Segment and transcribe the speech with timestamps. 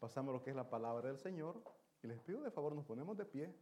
[0.00, 1.62] Pasamos lo que es la palabra del Señor
[2.02, 3.54] y les pido de favor nos ponemos de pie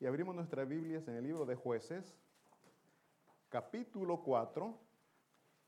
[0.00, 2.18] y abrimos nuestras Biblias en el libro de jueces,
[3.48, 4.76] capítulo 4.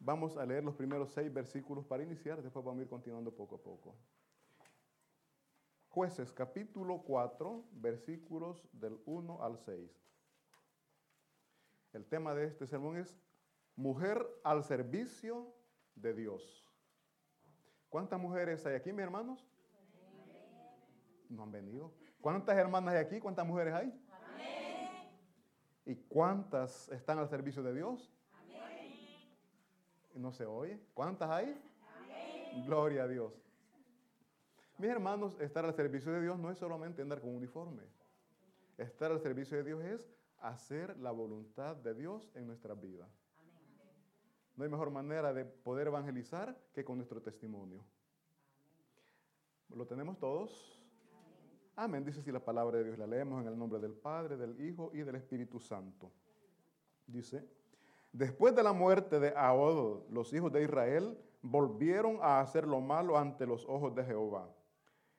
[0.01, 3.55] Vamos a leer los primeros seis versículos para iniciar, después vamos a ir continuando poco
[3.55, 3.95] a poco.
[5.89, 9.93] Jueces, capítulo 4, versículos del 1 al 6.
[11.93, 13.17] El tema de este sermón es
[13.77, 15.55] Mujer al servicio
[15.95, 16.72] de Dios.
[17.93, 19.47] ¿Cuántas mujeres hay aquí, mis hermanos?
[21.29, 21.93] No han venido.
[22.23, 23.21] ¿Cuántas hermanas hay aquí?
[23.21, 23.93] ¿Cuántas mujeres hay?
[25.85, 28.11] ¿Y cuántas están al servicio de Dios?
[30.15, 30.81] No se oye.
[30.95, 31.55] ¿Cuántas hay?
[32.65, 33.35] Gloria a Dios.
[34.79, 37.83] Mis hermanos, estar al servicio de Dios no es solamente andar con uniforme.
[38.79, 40.09] Estar al servicio de Dios es
[40.41, 43.07] hacer la voluntad de Dios en nuestra vida.
[44.57, 47.85] No hay mejor manera de poder evangelizar que con nuestro testimonio.
[49.71, 50.79] ¿Lo tenemos todos?
[51.77, 52.05] Amén.
[52.05, 52.99] Dice así la palabra de Dios.
[52.99, 56.13] La leemos en el nombre del Padre, del Hijo y del Espíritu Santo.
[57.07, 57.49] Dice,
[58.13, 63.19] después de la muerte de Ahod, los hijos de Israel volvieron a hacer lo malo
[63.19, 64.49] ante los ojos de Jehová.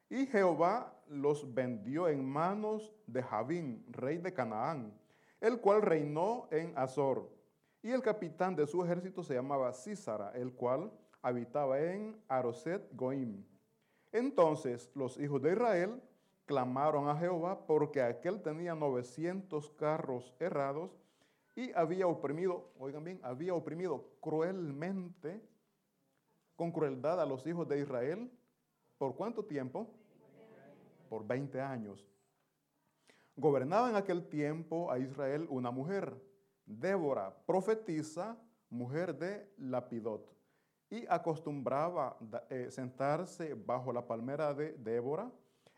[0.09, 4.93] Y Jehová los vendió en manos de Javín, rey de Canaán,
[5.41, 7.29] el cual reinó en Azor.
[7.83, 10.89] Y el capitán de su ejército se llamaba Císara, el cual
[11.21, 13.43] habitaba en Aroset Goim.
[14.13, 16.01] Entonces los hijos de Israel
[16.45, 20.97] clamaron a Jehová porque aquel tenía 900 carros errados
[21.55, 25.41] y había oprimido, oigan bien, había oprimido cruelmente,
[26.55, 28.31] con crueldad a los hijos de Israel.
[28.97, 29.89] ¿Por cuánto tiempo?
[31.09, 32.07] Por 20 años.
[33.35, 36.15] Gobernaba en aquel tiempo a Israel una mujer,
[36.65, 38.37] Débora, profetisa,
[38.69, 40.33] mujer de Lapidot,
[40.89, 42.17] y acostumbraba
[42.49, 45.31] eh, sentarse bajo la palmera de Débora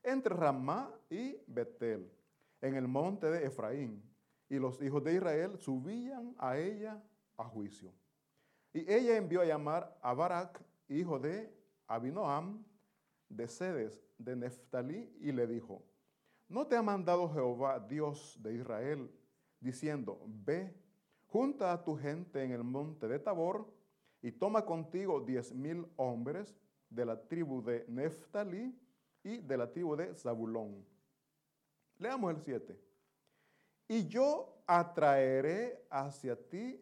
[0.04, 2.12] entre Ramá y Betel,
[2.62, 4.04] en el monte de Efraín.
[4.48, 7.02] Y los hijos de Israel subían a ella
[7.38, 7.92] a juicio.
[8.74, 11.52] Y ella envió a llamar a Barak, hijo de
[11.88, 12.64] Abinoam,
[13.30, 15.82] de Sedes, de Neftalí, y le dijo,
[16.48, 19.10] ¿no te ha mandado Jehová, Dios de Israel,
[19.65, 20.73] diciendo, ve,
[21.27, 23.73] junta a tu gente en el monte de Tabor,
[24.21, 26.56] y toma contigo diez mil hombres
[26.89, 28.75] de la tribu de Neftalí
[29.23, 30.85] y de la tribu de Zabulón.
[32.00, 32.79] Leamos el 7.
[33.88, 36.81] Y yo atraeré hacia ti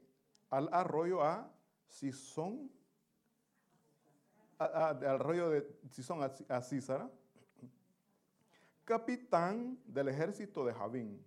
[0.50, 1.51] al arroyo a
[1.88, 2.71] Sison,
[4.57, 7.09] al arroyo de Sison a, Císara,
[8.85, 11.21] capitán del ejército de Javín,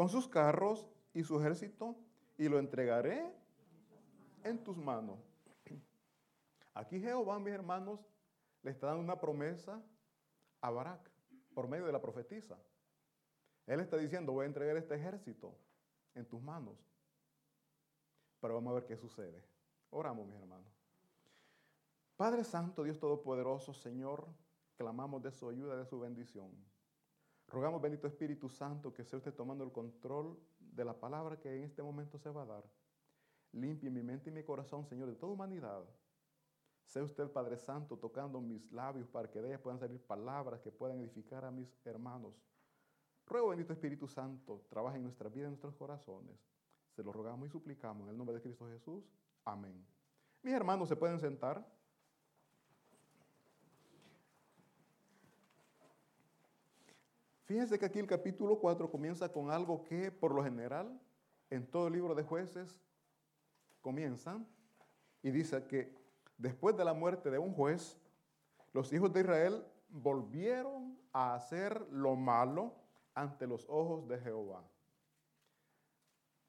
[0.00, 1.94] con sus carros y su ejército,
[2.38, 3.30] y lo entregaré
[4.42, 5.20] en tus manos.
[6.72, 8.00] Aquí Jehová, mis hermanos,
[8.62, 9.84] le está dando una promesa
[10.62, 11.10] a Barak
[11.52, 12.58] por medio de la profetisa.
[13.66, 15.54] Él está diciendo, voy a entregar este ejército
[16.14, 16.78] en tus manos.
[18.40, 19.44] Pero vamos a ver qué sucede.
[19.90, 20.72] Oramos, mis hermanos.
[22.16, 24.26] Padre Santo, Dios Todopoderoso, Señor,
[24.78, 26.69] clamamos de su ayuda, de su bendición.
[27.50, 31.64] Rogamos, bendito Espíritu Santo, que sea usted tomando el control de la palabra que en
[31.64, 32.64] este momento se va a dar.
[33.52, 35.84] Limpie mi mente y mi corazón, Señor, de toda humanidad
[36.90, 40.72] sea usted Padre Santo tocando mis labios para que de ellas puedan salir palabras que
[40.72, 42.34] puedan edificar a mis hermanos.
[43.26, 46.36] Ruego, bendito Espíritu Santo, trabaje en nuestra vida, en nuestros corazones.
[46.96, 49.04] Se lo rogamos y suplicamos en el nombre de Cristo Jesús.
[49.44, 49.86] Amén.
[50.42, 51.64] Mis hermanos, ¿se pueden sentar?
[57.50, 61.00] Fíjense que aquí el capítulo 4 comienza con algo que por lo general
[61.50, 62.80] en todo el libro de jueces
[63.80, 64.46] comienzan
[65.20, 65.92] y dice que
[66.38, 67.98] después de la muerte de un juez,
[68.72, 72.72] los hijos de Israel volvieron a hacer lo malo
[73.14, 74.62] ante los ojos de Jehová.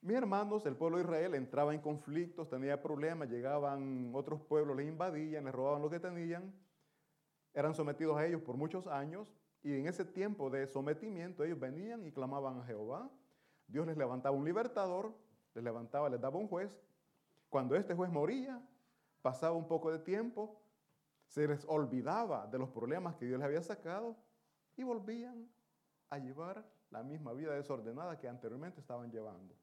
[0.01, 4.87] Mis hermanos, el pueblo de Israel entraba en conflictos, tenía problemas, llegaban otros pueblos, les
[4.87, 6.53] invadían, les robaban lo que tenían,
[7.55, 12.05] eran sometidos a ellos por muchos años y en ese tiempo de sometimiento ellos venían
[12.05, 13.09] y clamaban a Jehová.
[13.67, 15.13] Dios les levantaba un libertador,
[15.53, 16.81] les levantaba, les daba un juez.
[17.49, 18.61] Cuando este juez moría,
[19.21, 20.61] pasaba un poco de tiempo,
[21.27, 24.17] se les olvidaba de los problemas que Dios les había sacado
[24.75, 25.47] y volvían
[26.09, 29.55] a llevar la misma vida desordenada que anteriormente estaban llevando.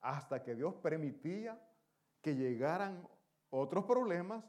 [0.00, 1.60] Hasta que Dios permitía
[2.22, 3.06] que llegaran
[3.50, 4.44] otros problemas,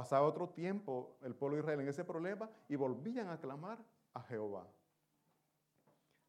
[0.00, 4.22] pasaba otro tiempo el pueblo de Israel en ese problema y volvían a clamar a
[4.22, 4.66] Jehová.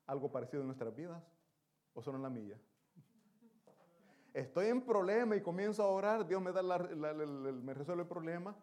[0.08, 1.24] Algo parecido en nuestras vidas,
[1.94, 2.60] o solo en la mía.
[4.34, 8.54] estoy en problema y comienzo a orar, Dios me, da me resuelve el problema.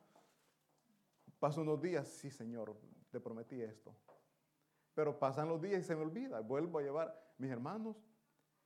[1.38, 2.76] Paso unos días, sí Señor,
[3.10, 3.94] te prometí esto.
[4.92, 7.32] Pero pasan los días y se me olvida, vuelvo a llevar.
[7.38, 7.96] Mis hermanos,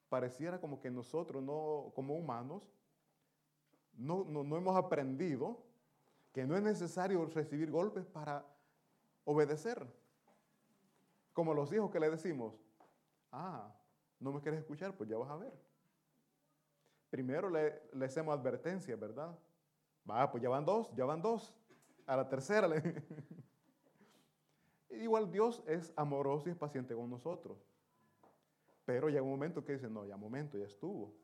[0.09, 2.69] pareciera como que nosotros, no, como humanos,
[3.93, 5.71] no, no hemos aprendido
[6.33, 8.45] que no es necesario recibir golpes para
[9.25, 9.87] obedecer.
[11.33, 12.55] Como los hijos que le decimos,
[13.31, 13.73] ah,
[14.19, 15.53] no me quieres escuchar, pues ya vas a ver.
[17.11, 19.37] Primero le, le hacemos advertencia, ¿verdad?
[20.09, 21.55] Va, pues ya van dos, ya van dos.
[22.07, 23.03] A la tercera le...
[24.91, 27.59] Igual Dios es amoroso y es paciente con nosotros.
[28.85, 31.15] Pero llega un momento que dice, no, ya momento, ya estuvo.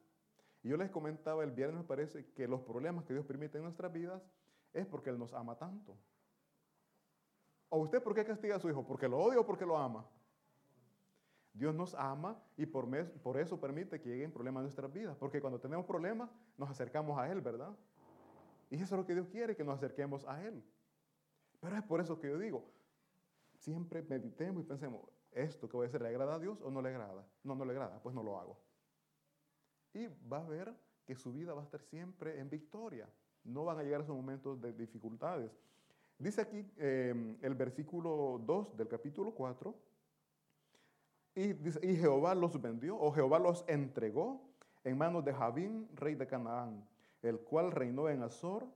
[0.62, 3.92] Yo les comentaba el viernes, me parece, que los problemas que Dios permite en nuestras
[3.92, 4.22] vidas
[4.72, 5.96] es porque Él nos ama tanto.
[7.68, 8.86] ¿O usted por qué castiga a su hijo?
[8.86, 10.06] ¿Porque lo odia o porque lo ama?
[11.52, 12.86] Dios nos ama y por,
[13.20, 15.16] por eso permite que lleguen problemas a nuestras vidas.
[15.16, 17.74] Porque cuando tenemos problemas, nos acercamos a Él, ¿verdad?
[18.70, 20.62] Y eso es lo que Dios quiere, que nos acerquemos a Él.
[21.60, 22.70] Pero es por eso que yo digo,
[23.56, 26.80] siempre meditemos y pensemos, ¿esto que voy a hacer le agrada a Dios o no
[26.80, 27.26] le agrada?
[27.42, 28.58] No, no le agrada, pues no lo hago.
[29.94, 33.08] Y va a ver que su vida va a estar siempre en victoria.
[33.44, 35.50] No van a llegar a esos momentos de dificultades.
[36.18, 39.74] Dice aquí em, el versículo 2 del capítulo 4,
[41.34, 44.42] y, dice, y Jehová los vendió, o Jehová los entregó
[44.82, 46.84] en manos de Javín, rey de Canaán,
[47.22, 48.66] el cual reinó en Azor,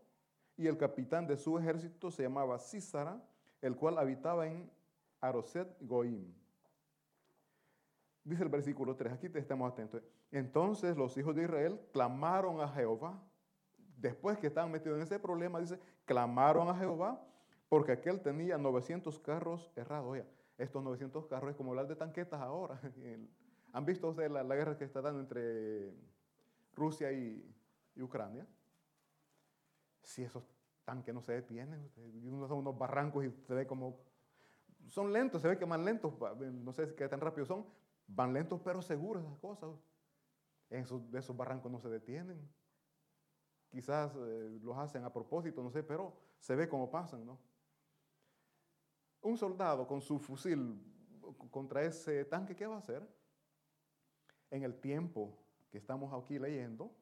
[0.57, 3.21] y el capitán de su ejército se llamaba Císara,
[3.61, 4.71] el cual habitaba en
[5.21, 6.33] Aroset Goim.
[8.25, 10.03] Dice el versículo 3, aquí te estamos atentos.
[10.31, 13.21] Entonces los hijos de Israel clamaron a Jehová.
[14.03, 17.25] Después que estaban metidos en ese problema, dice, clamaron a Jehová
[17.69, 20.11] porque aquel tenía 900 carros errados.
[20.11, 20.27] Oye,
[20.59, 22.81] estos 900 carros es como hablar de tanquetas ahora.
[23.73, 25.95] ¿Han visto ustedes la, guerra que está dando entre
[26.75, 27.49] Rusia y,
[27.97, 28.45] Ucrania?
[30.03, 30.43] Si esos
[30.85, 34.01] tanques no se detienen, son unos barrancos y se ve como...
[34.89, 37.65] Son lentos, se ve que más lentos, no sé qué tan rápidos son,
[38.09, 39.71] van lentos pero seguros esas cosas.
[40.71, 42.41] En esos barrancos no se detienen.
[43.73, 47.39] Quizás eh, los hacen a propósito, no sé, pero se ve cómo pasan, ¿no?
[49.23, 50.79] Un soldado con su fusil
[51.51, 53.03] contra ese tanque, ¿qué va a hacer?
[54.51, 55.39] En el tiempo
[55.71, 56.95] que estamos aquí leyendo,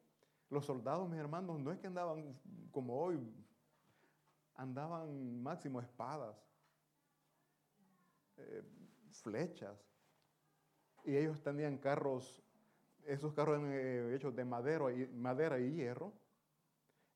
[0.49, 2.39] los soldados, mis hermanos, no es que andaban
[2.71, 3.19] como hoy,
[4.55, 6.37] andaban máximo espadas,
[8.37, 8.63] eh,
[9.11, 9.77] flechas,
[11.05, 12.41] y ellos tenían carros,
[13.07, 16.13] esos carros eran eh, hechos de madera madera y hierro,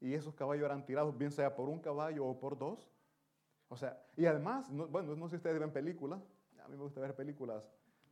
[0.01, 2.91] y esos caballos eran tirados, bien sea por un caballo o por dos,
[3.69, 6.21] o sea, y además, bueno, no sé si ustedes ven películas,
[6.63, 7.65] a mí me gusta ver películas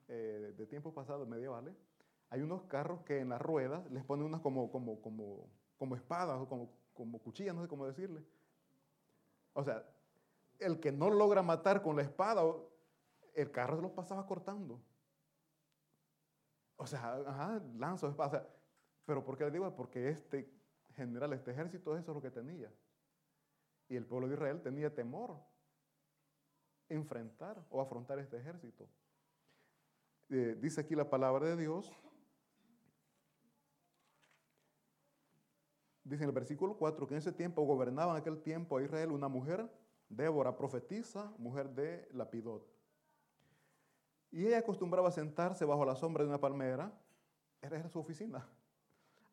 [0.09, 1.75] eh, de tiempos pasados medievales.
[2.31, 5.49] Hay unos carros que en las ruedas les ponen unas como, como, como,
[5.79, 8.25] como espadas o como, como cuchillas, no sé cómo decirle.
[9.53, 9.85] O sea,
[10.59, 12.43] el que no logra matar con la espada,
[13.35, 14.81] el carro se los pasaba cortando.
[16.77, 18.49] O sea, ajá, lanzo espada.
[19.05, 19.75] pero ¿por qué le digo?
[19.75, 20.51] Porque este
[20.93, 22.73] general, este ejército, eso es lo que tenía.
[23.89, 25.37] Y el pueblo de Israel tenía temor
[26.89, 28.89] enfrentar o afrontar este ejército.
[30.29, 31.93] Eh, dice aquí la palabra de Dios.
[36.05, 39.13] Dice en el versículo 4 que en ese tiempo gobernaba en aquel tiempo a Israel
[39.13, 39.71] una mujer,
[40.09, 42.67] Débora, profetisa, mujer de Lapidot.
[44.31, 46.93] Y ella acostumbraba a sentarse bajo la sombra de una palmera,
[47.61, 48.47] era su oficina.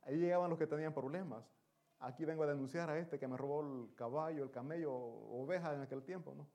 [0.09, 1.45] Ahí llegaban los que tenían problemas
[1.99, 5.81] aquí vengo a denunciar a este que me robó el caballo, el camello, oveja en
[5.81, 6.47] aquel tiempo, ¿no?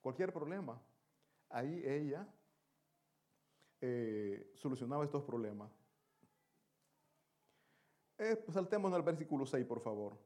[0.00, 0.80] Cualquier problema.
[1.48, 2.26] Ahí ella
[3.80, 5.70] eh, solucionaba estos problemas.
[8.18, 10.16] Eh, saltemos al versículo 6, por favor.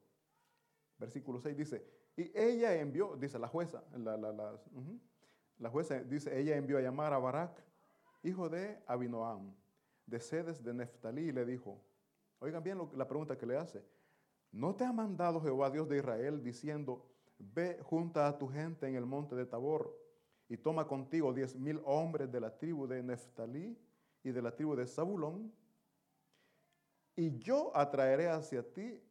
[0.97, 1.85] Versículo 6 dice,
[2.15, 7.19] y ella envió, dice la jueza, la, la jueza dice, ella envió a llamar a
[7.19, 7.63] Barak,
[8.23, 9.53] hijo de Abinoam,
[10.07, 11.79] de sedes de Neftalí, y le dijo,
[12.39, 13.83] oigan bien la pregunta que le hace,
[14.51, 17.05] ¿No te ha mandado Jehová Dios de Israel diciendo,
[17.37, 19.95] ve junta a tu gente en el monte de Tabor
[20.49, 23.77] y toma contigo diez mil hombres de la tribu de Neftalí
[24.23, 25.53] y de la tribu de Zabulón?
[27.15, 29.01] Y yo atraeré hacia ti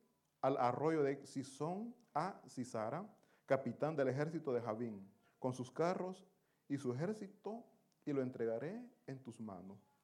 [0.41, 3.07] al arroyo de Sison a Cisara,
[3.45, 5.07] capitán del ejército de Javín,
[5.39, 6.27] con sus carros
[6.69, 7.65] y su ejército,
[8.05, 9.96] y lo entregaré en tus manos.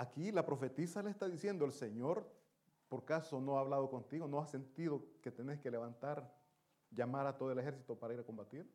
[0.00, 2.26] Aquí la profetisa le está diciendo, el Señor
[2.90, 4.26] ¿Por caso no ha hablado contigo?
[4.26, 6.28] ¿No ha sentido que tenés que levantar,
[6.90, 8.68] llamar a todo el ejército para ir a combatir?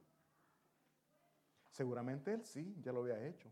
[1.70, 3.52] Seguramente él sí, ya lo había hecho.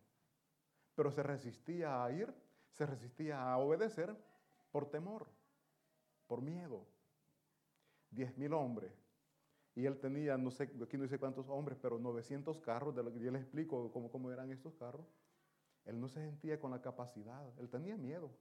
[0.96, 2.34] Pero se resistía a ir,
[2.72, 4.16] se resistía a obedecer
[4.72, 5.28] por temor,
[6.28, 6.88] por miedo.
[8.10, 8.94] Diez mil hombres.
[9.76, 13.12] Y él tenía, no sé, aquí no dice cuántos hombres, pero 900 carros, de lo
[13.12, 15.06] que yo les explico cómo, cómo eran estos carros.
[15.86, 18.32] Él no se sentía con la capacidad, él tenía miedo.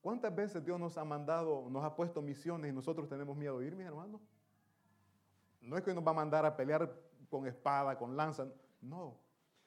[0.00, 3.68] ¿Cuántas veces Dios nos ha mandado, nos ha puesto misiones y nosotros tenemos miedo de
[3.68, 4.20] ir, mis hermanos?
[5.60, 6.92] No es que nos va a mandar a pelear
[7.30, 8.48] con espada, con lanza,
[8.80, 9.16] no.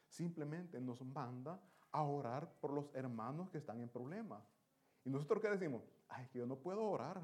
[0.10, 1.60] Simplemente nos manda
[1.92, 4.44] a orar por los hermanos que están en problemas.
[5.06, 5.82] Y nosotros qué decimos?
[6.10, 7.22] Ay, que yo no puedo orar.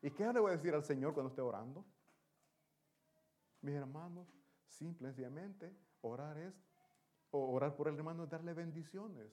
[0.00, 1.84] ¿Y qué le voy a decir al Señor cuando esté orando?
[3.60, 4.28] Mis hermanos,
[4.68, 6.54] simplemente orar es,
[7.30, 9.32] o orar por el hermano es darle bendiciones.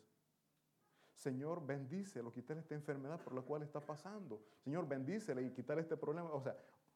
[1.14, 4.42] Señor, bendícelo, quítale esta enfermedad por la cual está pasando.
[4.64, 6.32] Señor, bendícele y quítale este problema.
[6.32, 6.56] O sea,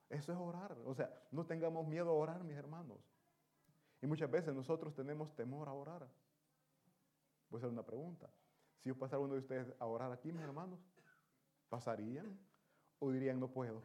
[0.09, 0.77] eso es orar.
[0.85, 2.99] O sea, no tengamos miedo a orar, mis hermanos.
[4.01, 6.07] Y muchas veces nosotros tenemos temor a orar.
[7.49, 8.29] Voy a hacer una pregunta.
[8.79, 10.79] Si yo pasara uno de ustedes a orar aquí, mis hermanos,
[11.69, 12.37] ¿pasarían?
[12.99, 13.83] ¿O dirían no puedo?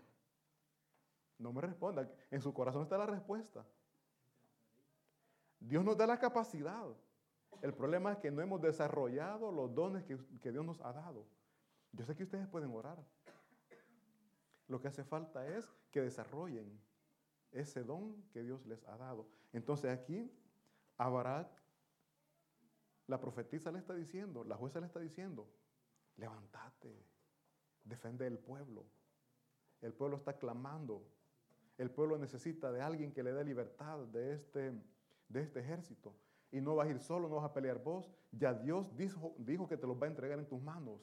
[1.39, 2.09] No me responda.
[2.31, 3.65] En su corazón está la respuesta.
[5.61, 6.87] Dios nos da la capacidad.
[7.63, 11.27] El problema es que no hemos desarrollado los dones que, que Dios nos ha dado.
[11.93, 13.05] Yo sé que ustedes pueden orar.
[14.69, 16.81] Lo que hace falta es que desarrollen
[17.53, 19.27] ese don que Dios les ha dado.
[19.53, 20.31] Entonces aquí
[20.99, 21.49] a Barak,
[23.07, 25.49] la profetisa le está diciendo, la jueza le está diciendo,
[26.17, 27.03] levántate,
[27.85, 28.85] defiende el pueblo.
[29.81, 31.07] El pueblo está clamando.
[31.79, 34.73] El pueblo necesita de alguien que le dé libertad de este,
[35.29, 36.15] de este ejército.
[36.51, 38.11] Y no vas a ir solo, no vas a pelear vos.
[38.33, 41.01] Ya Dios dijo, dijo que te los va a entregar en tus manos.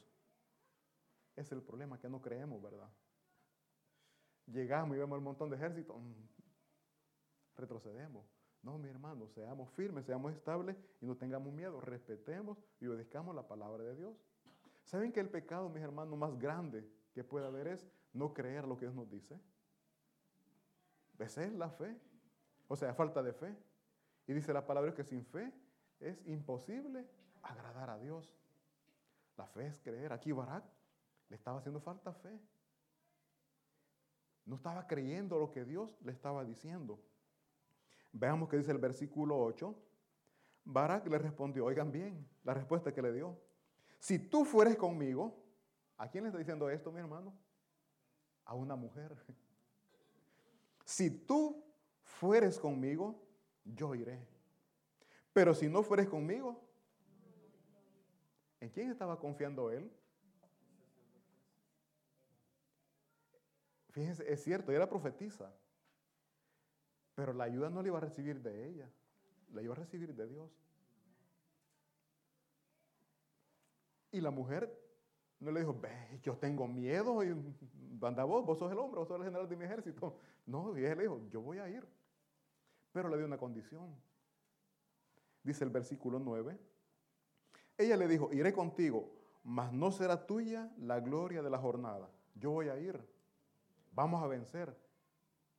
[1.36, 2.90] Es el problema, que no creemos, ¿verdad?
[4.48, 6.14] Llegamos y vemos el montón de ejército, mm,
[7.58, 8.26] retrocedemos.
[8.62, 11.80] No, mi hermano, seamos firmes, seamos estables y no tengamos miedo.
[11.82, 14.18] Respetemos y obedezcamos la palabra de Dios.
[14.84, 18.78] ¿Saben que el pecado, mis hermanos, más grande que puede haber es no creer lo
[18.78, 19.40] que Dios nos dice?
[21.20, 21.96] Esa es la fe.
[22.68, 23.56] O sea, falta de fe.
[24.28, 25.52] Y dice la palabra que sin fe
[26.00, 27.08] es imposible
[27.42, 28.36] agradar a Dios.
[29.38, 30.14] La fe es creer.
[30.14, 30.64] Aquí Barak
[31.30, 32.40] le estaba haciendo falta fe.
[34.46, 37.00] No estaba creyendo lo que Dios le estaba diciendo.
[38.12, 39.76] Veamos que dice el versículo 8.
[40.66, 43.40] Barak le respondió, oigan bien la respuesta que le dio.
[44.00, 45.44] Si tú fueres conmigo,
[45.98, 47.34] ¿a quién le está diciendo esto, mi hermano?
[48.46, 49.16] A una mujer.
[50.86, 51.64] Si tú
[52.04, 53.25] fueres conmigo,
[53.66, 54.26] yo iré.
[55.34, 56.62] Pero si no fueres conmigo,
[58.62, 59.92] ¿en quién estaba confiando él?
[63.90, 65.54] Fíjense, es cierto, ella era profetiza.
[67.16, 68.92] Pero la ayuda no la iba a recibir de ella,
[69.54, 70.52] la iba a recibir de Dios.
[74.12, 74.74] Y la mujer
[75.40, 77.30] no le dijo, ve, yo tengo miedo y
[78.02, 80.18] anda vos, vos sos el hombre, vos sos el general de mi ejército.
[80.46, 81.86] No, y ella le dijo, yo voy a ir.
[82.96, 83.94] Pero le dio una condición.
[85.44, 86.58] Dice el versículo 9.
[87.78, 89.12] Ella le dijo, iré contigo,
[89.44, 92.10] mas no será tuya la gloria de la jornada.
[92.36, 92.98] Yo voy a ir.
[93.92, 94.74] Vamos a vencer.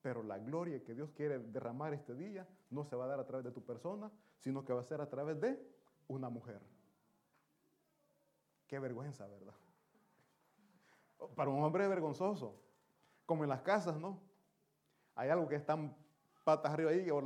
[0.00, 3.26] Pero la gloria que Dios quiere derramar este día no se va a dar a
[3.26, 5.62] través de tu persona, sino que va a ser a través de
[6.08, 6.62] una mujer.
[8.66, 9.54] Qué vergüenza, ¿verdad?
[11.34, 12.62] Para un hombre es vergonzoso.
[13.26, 14.22] Como en las casas, ¿no?
[15.14, 15.94] Hay algo que están
[16.46, 17.20] patas arriba ahí, o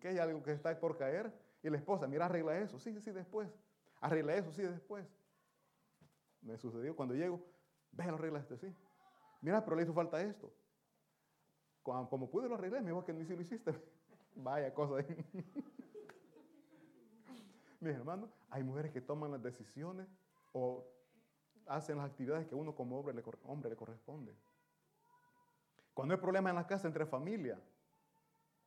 [0.00, 1.30] que hay algo que está por caer,
[1.62, 2.78] y la esposa, mira, arregla eso.
[2.78, 3.46] Sí, sí, después.
[4.00, 5.06] Arregla eso, sí, después.
[6.40, 7.44] Me sucedió cuando llego,
[7.92, 8.74] ve, lo arregla este, sí.
[9.42, 10.50] Mira, pero le hizo falta esto.
[11.82, 13.74] Como, pude lo arreglé, me dijo que ni si lo hiciste.
[14.36, 14.96] Vaya cosa.
[14.96, 15.26] ahí.
[17.80, 20.08] Mis hermanos, hay mujeres que toman las decisiones
[20.52, 20.86] o
[21.66, 24.34] hacen las actividades que uno como hombre le, hombre le corresponde.
[25.92, 27.60] Cuando hay problemas en la casa entre familia,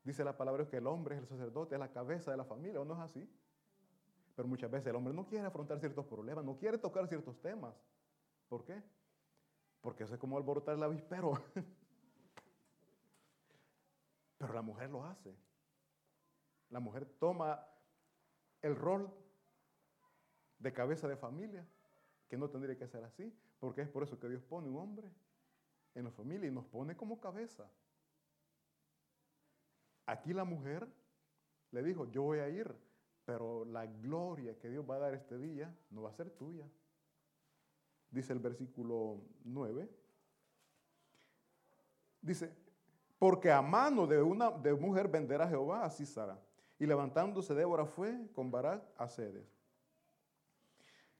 [0.06, 2.80] dice la palabra que el hombre es el sacerdote, es la cabeza de la familia,
[2.80, 3.30] ¿o no es así?
[4.36, 7.74] Pero muchas veces el hombre no quiere afrontar ciertos problemas, no quiere tocar ciertos temas.
[8.48, 8.82] ¿Por qué?
[9.82, 11.34] Porque eso es como alborotar el avispero.
[14.38, 15.36] Pero la mujer lo hace.
[16.70, 17.65] La mujer toma
[18.62, 19.12] el rol
[20.60, 21.65] de cabeza de familia,
[22.28, 25.10] que no tendría que ser así, porque es por eso que Dios pone un hombre
[25.94, 27.70] en la familia y nos pone como cabeza.
[30.06, 30.88] Aquí la mujer
[31.72, 32.74] le dijo, yo voy a ir,
[33.26, 36.65] pero la gloria que Dios va a dar este día no va a ser tuya
[38.15, 39.89] dice el versículo 9.
[42.22, 42.52] Dice,
[43.20, 46.39] porque a mano de una de mujer venderá Jehová a Sara.
[46.80, 49.48] Y levantándose Débora fue con Barak a Cedes.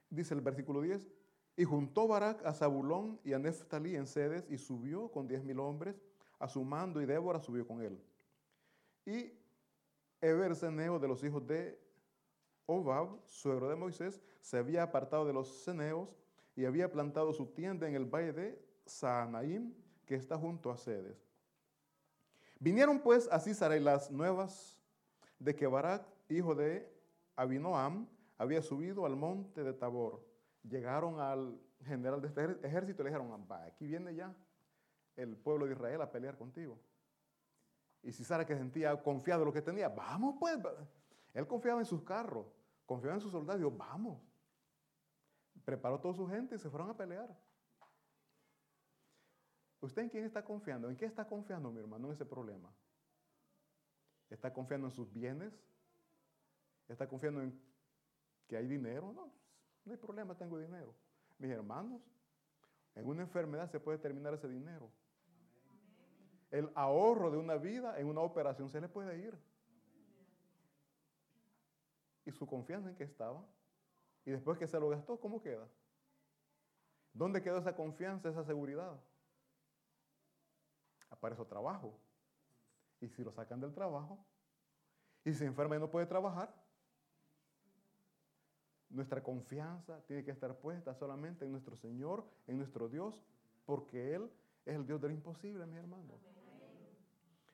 [0.10, 1.08] dice el versículo 10,
[1.58, 5.60] y juntó Barak a Zabulón y a Neftalí en sedes y subió con diez mil
[5.60, 6.02] hombres
[6.40, 8.02] a su mando y Débora subió con él.
[9.06, 9.32] Y
[10.22, 11.80] Eber Ceneo de los hijos de
[12.66, 16.10] Obab, suegro de Moisés, se había apartado de los ceneos
[16.56, 19.74] y había plantado su tienda en el valle de Saanaim,
[20.06, 21.18] que está junto a Sedes.
[22.60, 24.82] Vinieron pues a Císara las nuevas
[25.40, 26.92] de que Barak, hijo de
[27.36, 30.26] Abinoam, había subido al monte de Tabor.
[30.64, 34.34] Llegaron al general de este ejército y le dijeron, aquí viene ya
[35.16, 36.80] el pueblo de Israel a pelear contigo.
[38.06, 40.60] Y Císara que sentía confiado en lo que tenía, vamos pues.
[41.34, 42.46] Él confiaba en sus carros,
[42.86, 44.22] confiaba en sus soldados, dijo, vamos.
[45.66, 47.36] Preparó toda su gente y se fueron a pelear.
[49.82, 50.88] ¿Usted en quién está confiando?
[50.88, 52.72] ¿En qué está confiando, mi hermano, en ese problema?
[54.30, 55.52] ¿Está confiando en sus bienes?
[56.88, 57.60] ¿Está confiando en
[58.48, 59.12] que hay dinero?
[59.14, 59.32] No,
[59.84, 60.94] no hay problema, tengo dinero.
[61.40, 62.04] Mis hermanos,
[62.94, 64.92] en una enfermedad se puede terminar ese dinero.
[66.56, 69.38] El ahorro de una vida en una operación se le puede ir.
[72.24, 73.44] ¿Y su confianza en qué estaba?
[74.26, 75.68] Y después que se lo gastó, ¿cómo queda?
[77.14, 78.98] ¿Dónde quedó esa confianza, esa seguridad?
[81.10, 82.00] Aparece trabajo.
[83.02, 84.18] Y si lo sacan del trabajo,
[85.26, 86.56] y si se enferma y no puede trabajar,
[88.90, 93.26] nuestra confianza tiene que estar puesta solamente en nuestro Señor, en nuestro Dios,
[93.66, 94.32] porque Él
[94.66, 96.14] es el Dios del imposible, mi hermano.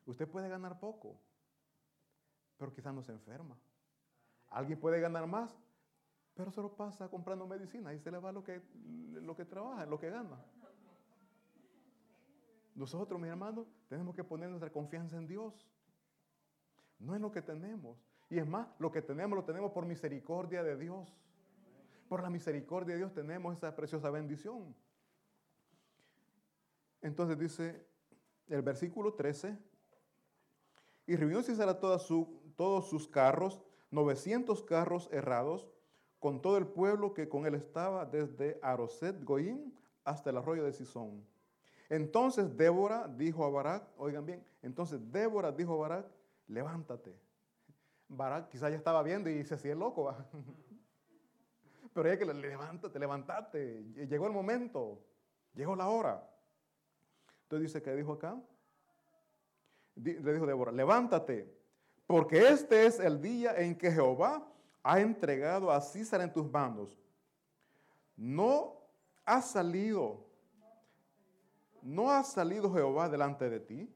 [0.06, 1.20] Usted puede ganar poco,
[2.58, 3.58] pero quizás no se enferma.
[4.50, 5.58] Alguien puede ganar más,
[6.34, 8.62] pero solo pasa comprando medicina y se le va lo que,
[9.14, 10.44] lo que trabaja, lo que gana.
[12.74, 15.68] Nosotros, mis hermanos, tenemos que poner nuestra confianza en Dios.
[17.00, 17.98] No en lo que tenemos.
[18.30, 21.14] Y es más, lo que tenemos lo tenemos por misericordia de Dios.
[22.08, 24.76] Por la misericordia de Dios tenemos esa preciosa bendición.
[27.02, 27.86] Entonces dice
[28.48, 29.58] el versículo 13,
[31.08, 33.62] y reunió César su, todos sus carros,
[33.92, 35.68] 900 carros errados,
[36.20, 40.72] con todo el pueblo que con él estaba, desde Aroset Goim hasta el arroyo de
[40.72, 41.26] Sison.
[41.90, 46.06] Entonces Débora dijo a Barak, oigan bien, entonces Débora dijo a Barak,
[46.48, 47.14] levántate.
[48.08, 50.16] Barak quizás ya estaba viendo y se hacía loco.
[51.94, 53.84] Pero ella que le levántate, levántate.
[54.08, 55.04] Llegó el momento,
[55.54, 56.30] llegó la hora.
[57.44, 58.42] Entonces dice que dijo acá,
[59.96, 61.52] le dijo Débora, levántate,
[62.08, 64.48] porque este es el día en que Jehová
[64.84, 66.98] ha entregado a César en tus manos.
[68.16, 68.82] No
[69.26, 70.26] ha salido,
[71.82, 73.94] no ha salido Jehová delante de ti.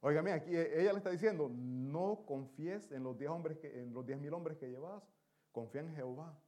[0.00, 4.04] Óigame, aquí ella le está diciendo, no confíes en los diez hombres que, en los
[4.04, 5.02] diez mil hombres que llevas,
[5.52, 6.38] confía en Jehová.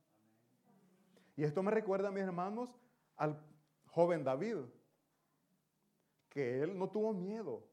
[1.36, 2.68] Y esto me recuerda, mis hermanos,
[3.16, 3.40] al
[3.86, 4.56] joven David,
[6.28, 7.66] que él no tuvo miedo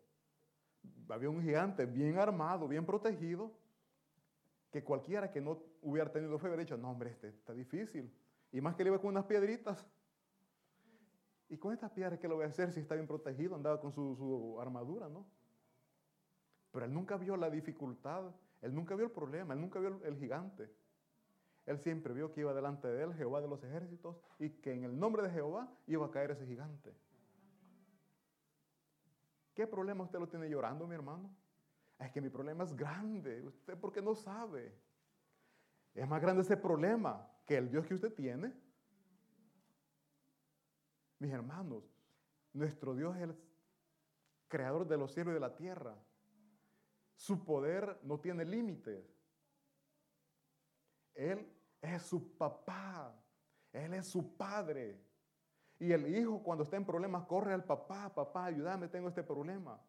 [1.09, 3.51] había un gigante bien armado, bien protegido,
[4.71, 8.11] que cualquiera que no hubiera tenido fe hubiera dicho, no hombre, este está difícil.
[8.51, 9.85] Y más que le iba con unas piedritas.
[11.49, 13.55] ¿Y con estas piedras qué lo voy a hacer si está bien protegido?
[13.55, 15.25] Andaba con su, armadura, ¿no?
[16.71, 20.03] Pero él nunca vio la dificultad, él nunca vio el problema, él nunca vio el,
[20.03, 20.71] el gigante.
[21.65, 24.83] Él siempre vio que iba delante de él Jehová de los ejércitos y que en
[24.83, 26.93] el nombre de Jehová iba a caer ese gigante.
[29.53, 31.29] ¿Qué problema usted lo tiene llorando, mi hermano?
[31.99, 33.41] Es que mi problema es grande.
[33.45, 34.75] ¿Usted por qué no sabe?
[35.93, 38.53] Es más grande ese problema que el Dios que usted tiene.
[41.19, 41.83] Mis hermanos,
[42.51, 43.37] nuestro Dios es el
[44.47, 45.95] creador de los cielos y de la tierra.
[47.15, 49.05] Su poder no tiene límites.
[51.13, 51.47] Él
[51.79, 53.15] es su papá.
[53.71, 54.99] Él es su padre.
[55.79, 59.79] Y el hijo cuando está en problemas corre al papá, papá, ayúdame, tengo este problema.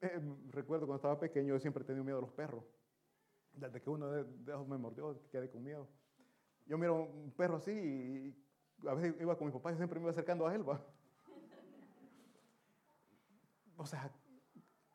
[0.00, 2.64] Eh, recuerdo cuando estaba pequeño, yo siempre he tenido miedo a los perros.
[3.52, 5.88] Desde que uno de, ellos me mordió, quedé con miedo.
[6.66, 10.04] Yo miro un perro así y a veces iba con mi papá y siempre me
[10.04, 10.64] iba acercando a él.
[13.76, 14.08] O sea,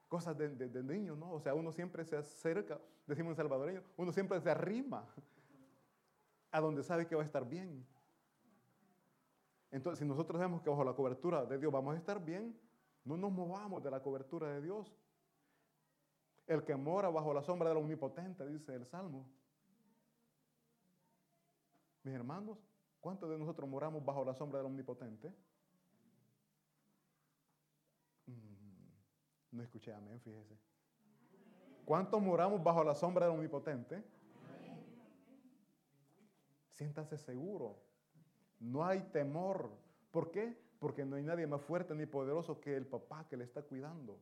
[0.08, 1.34] cosas de, de, niño, ¿no?
[1.34, 5.05] O sea, uno siempre se acerca, decimos en salvadoreño, uno siempre se arrima
[6.49, 7.86] a donde sabe que va a estar bien.
[9.71, 12.60] Entonces, si nosotros vemos que bajo la cobertura de Dios vamos a estar bien,
[13.03, 14.95] no nos movamos de la cobertura de Dios.
[16.47, 19.29] El que mora bajo la sombra del omnipotente, dice el Salmo.
[22.03, 22.58] Mis hermanos,
[22.99, 25.32] ¿cuántos de nosotros moramos bajo la sombra del omnipotente?
[28.25, 30.58] Mm, no escuché amén, fíjese.
[31.86, 34.03] ¿Cuántos moramos bajo la sombra del omnipotente?
[36.79, 37.75] siéntase seguro.
[38.59, 39.69] No hay temor.
[40.11, 40.57] ¿Por qué?
[40.79, 44.19] Porque no hay nadie más fuerte ni poderoso que el papá que le está cuidando.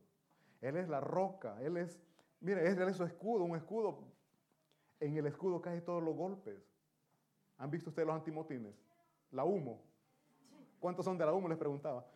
[0.60, 2.00] Él es la roca, Él es,
[2.40, 3.98] mire, Él es su escudo, un escudo.
[5.00, 6.58] En el escudo caen todos los golpes.
[7.58, 8.74] ¿Han visto ustedes los antimotines?
[9.30, 9.82] La humo.
[10.80, 11.48] ¿Cuántos son de la humo?
[11.48, 12.06] Les preguntaba.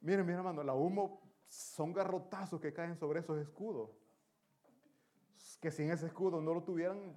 [0.00, 3.90] Miren, mi hermano, la humo son garrotazos que caen sobre esos escudos.
[5.60, 7.14] Que sin ese escudo no lo tuvieran,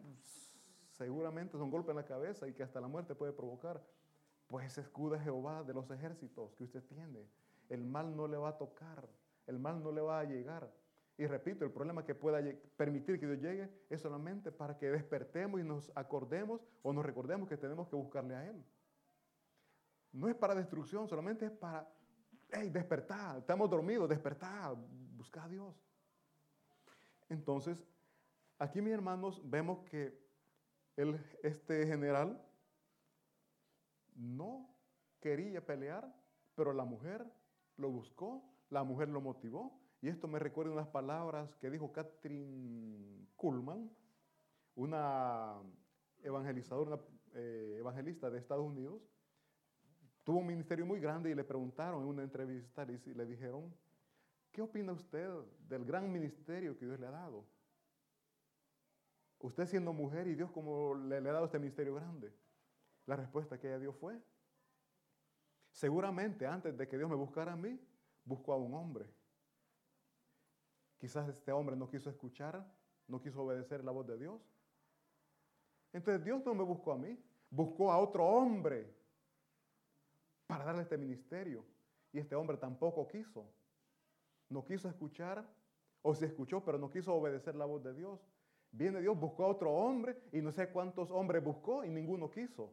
[0.97, 3.81] seguramente son golpes en la cabeza y que hasta la muerte puede provocar.
[4.47, 7.27] Pues ese escudo es Jehová de los ejércitos que usted tiene.
[7.69, 9.07] El mal no le va a tocar,
[9.45, 10.71] el mal no le va a llegar.
[11.17, 12.39] Y repito, el problema que pueda
[12.75, 17.49] permitir que Dios llegue es solamente para que despertemos y nos acordemos o nos recordemos
[17.49, 18.63] que tenemos que buscarle a Él.
[20.13, 21.87] No es para destrucción, solamente es para
[22.51, 23.39] hey, despertar.
[23.39, 24.75] Estamos dormidos, despertar,
[25.15, 25.75] buscar a Dios.
[27.29, 27.83] Entonces,
[28.57, 30.26] aquí mis hermanos vemos que
[31.43, 32.41] este general
[34.15, 34.67] no
[35.19, 36.11] quería pelear,
[36.55, 37.25] pero la mujer
[37.77, 39.79] lo buscó, la mujer lo motivó.
[40.01, 43.91] Y esto me recuerda unas palabras que dijo Catherine Kuhlman,
[44.75, 45.55] una
[46.23, 47.03] evangelizadora, una,
[47.35, 49.01] eh, evangelista de Estados Unidos.
[50.23, 53.73] Tuvo un ministerio muy grande y le preguntaron en una entrevista y le dijeron,
[54.51, 55.29] ¿qué opina usted
[55.67, 57.45] del gran ministerio que Dios le ha dado?
[59.39, 62.33] Usted siendo mujer y Dios como le, ha dado este ministerio grande.
[63.05, 64.19] La respuesta que ella dio fue,
[65.71, 67.79] seguramente antes de que Dios me buscara a mí,
[68.25, 69.09] buscó a un hombre.
[70.97, 72.65] Quizás este hombre no quiso escuchar,
[73.07, 74.41] no quiso obedecer la voz de Dios.
[75.93, 77.17] Entonces Dios no me buscó a mí,
[77.49, 78.93] buscó a otro hombre
[80.47, 81.63] para darle este ministerio.
[82.11, 83.53] Y este hombre tampoco quiso.
[84.49, 85.47] No quiso escuchar,
[86.01, 88.19] o se escuchó, pero no quiso obedecer la voz de Dios.
[88.77, 92.71] Viene Dios, buscó a otro hombre y no sé cuántos hombres buscó y ninguno quiso.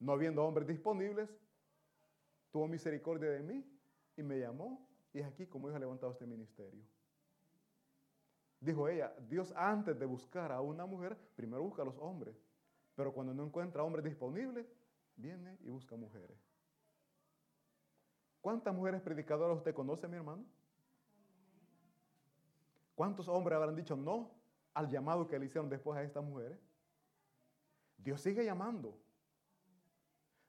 [0.00, 1.30] No habiendo hombres disponibles,
[2.50, 3.64] tuvo misericordia de mí
[4.16, 4.88] y me llamó.
[5.12, 6.82] Y es aquí como Dios ha levantado este ministerio.
[8.58, 12.34] Dijo ella, Dios antes de buscar a una mujer, primero busca a los hombres.
[12.96, 14.66] Pero cuando no encuentra hombres disponibles,
[15.14, 16.36] viene y busca mujeres.
[18.40, 20.44] ¿Cuántas mujeres predicadoras usted conoce, mi hermano?
[22.96, 24.37] ¿Cuántos hombres habrán dicho no
[24.74, 26.58] al llamado que le hicieron después a estas mujeres?
[27.96, 28.98] Dios sigue llamando.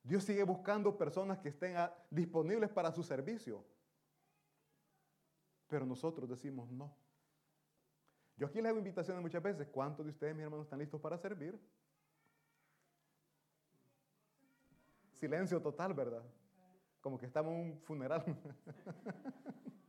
[0.03, 1.75] Dios sigue buscando personas que estén
[2.10, 3.65] disponibles para su servicio.
[5.67, 6.95] Pero nosotros decimos no.
[8.38, 9.67] Yo aquí les hago invitaciones muchas veces.
[9.67, 11.60] ¿Cuántos de ustedes, mis hermanos, están listos para servir?
[15.12, 16.23] Silencio total, ¿verdad?
[17.01, 18.23] Como que estamos en un funeral.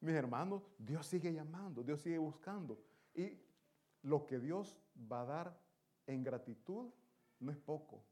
[0.00, 2.78] mis hermanos, Dios sigue llamando, Dios sigue buscando.
[3.14, 3.38] Y
[4.02, 4.78] lo que Dios
[5.10, 5.60] va a dar
[6.06, 6.90] en gratitud
[7.40, 8.02] no es poco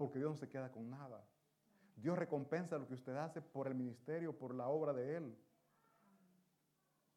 [0.00, 1.22] porque Dios no se queda con nada.
[1.94, 5.38] Dios recompensa lo que usted hace por el ministerio, por la obra de Él.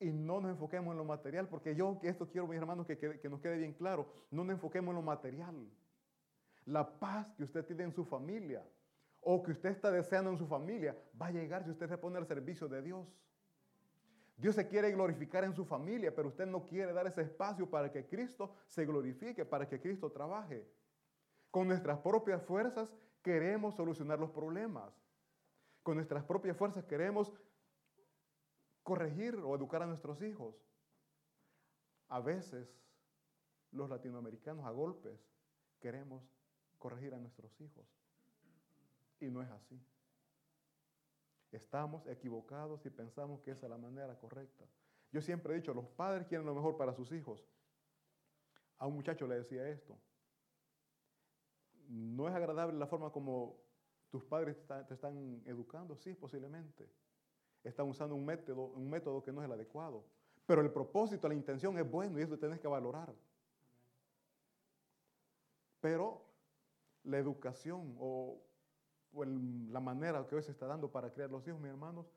[0.02, 3.30] Y no nos enfoquemos en lo material, porque yo esto quiero, mis hermanos, que, que
[3.30, 4.06] nos quede bien claro.
[4.32, 5.66] No nos enfoquemos en lo material.
[6.66, 8.68] La paz que usted tiene en su familia
[9.22, 12.18] o que usted está deseando en su familia va a llegar si usted se pone
[12.18, 13.08] al servicio de Dios.
[14.44, 17.90] Dios se quiere glorificar en su familia, pero usted no quiere dar ese espacio para
[17.90, 20.70] que Cristo se glorifique, para que Cristo trabaje.
[21.50, 24.94] Con nuestras propias fuerzas queremos solucionar los problemas.
[25.82, 27.32] Con nuestras propias fuerzas queremos
[28.84, 30.62] corregir o educar a nuestros hijos.
[32.10, 32.68] A veces
[33.72, 35.26] los latinoamericanos a golpes
[35.80, 36.22] queremos
[36.80, 37.88] corregir a nuestros hijos.
[39.22, 39.82] Y no es así.
[41.54, 44.66] Estamos equivocados y pensamos que esa es la manera correcta.
[45.12, 47.48] Yo siempre he dicho, los padres quieren lo mejor para sus hijos.
[48.80, 49.98] A un muchacho le decía esto,
[51.88, 53.58] ¿No es agradable la forma como
[54.10, 55.96] tus padres te están educando?
[55.96, 56.90] Sí, posiblemente.
[57.64, 60.04] Están usando un método, un método que no es el adecuado.
[60.46, 63.14] Pero el propósito, la intención es bueno y eso tienes que valorar.
[65.80, 66.22] Pero
[67.04, 68.42] la educación o,
[69.14, 72.08] la manera que hoy se está dando para criar los hijos, mis hermanos,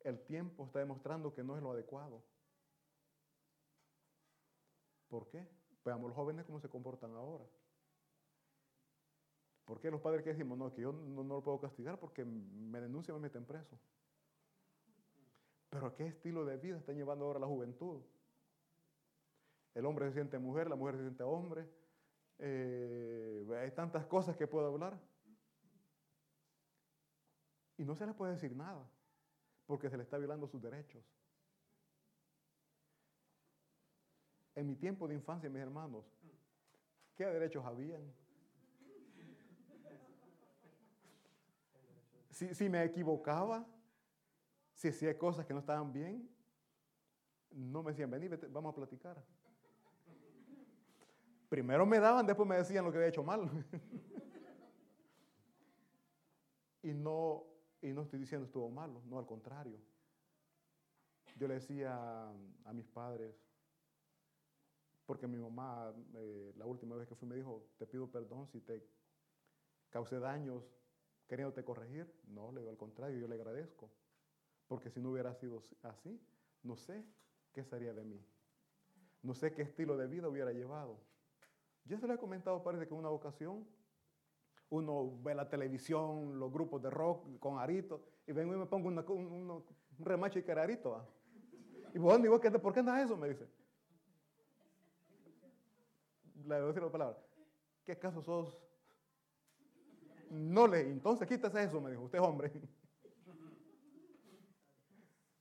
[0.00, 2.22] el tiempo está demostrando que no es lo adecuado.
[5.08, 5.46] ¿Por qué?
[5.84, 7.44] Veamos los jóvenes cómo se comportan ahora.
[9.64, 12.80] ¿Por qué los padres que decimos, no, que yo no, lo puedo castigar porque me
[12.80, 13.78] denuncia y me meten preso?
[15.68, 18.00] Pero ¿qué estilo de vida está llevando ahora la juventud?
[19.74, 21.68] El hombre se siente mujer, la mujer se siente hombre.
[22.38, 24.98] Eh, hay tantas cosas que puedo hablar.
[27.78, 28.86] Y no se le puede decir nada,
[29.66, 31.02] porque se le está violando sus derechos.
[34.54, 36.04] En mi tiempo de infancia, mis hermanos,
[37.18, 38.00] ¿Qué derechos habían?
[42.30, 43.66] Si, si me equivocaba,
[44.72, 46.30] si hacía cosas que no estaban bien,
[47.50, 49.20] no me decían, vení, vamos a platicar.
[51.48, 53.50] Primero me daban, después me decían lo que había hecho mal.
[56.84, 57.44] y, no,
[57.80, 59.78] y no estoy diciendo estuvo malo, no, al contrario.
[61.36, 62.28] Yo le decía
[62.64, 63.34] a mis padres,
[65.08, 68.60] porque mi mamá, eh, la última vez que fui, me dijo, te pido perdón si
[68.60, 68.86] te
[69.88, 70.62] causé daños
[71.26, 72.12] queriéndote corregir.
[72.26, 73.90] No, le digo al contrario, yo le agradezco.
[74.66, 76.20] Porque si no hubiera sido así,
[76.62, 77.06] no sé
[77.52, 78.22] qué sería de mí.
[79.22, 81.00] No sé qué estilo de vida hubiera llevado.
[81.86, 83.66] Yo se lo he comentado, parece que en una ocasión
[84.70, 88.88] uno ve la televisión, los grupos de rock con arito, y vengo y me pongo
[88.88, 89.64] un,
[89.98, 91.06] remache y que era arito.
[91.94, 93.16] Y vos, digo, ¿por qué andas eso?
[93.16, 93.48] Me dice.
[96.44, 97.18] Le voy a decir la palabra.
[97.84, 98.56] ¿Qué acaso sos?
[100.30, 102.52] No le, entonces quítese eso, me dijo, usted es hombre.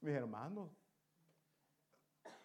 [0.02, 0.72] Mis hermanos,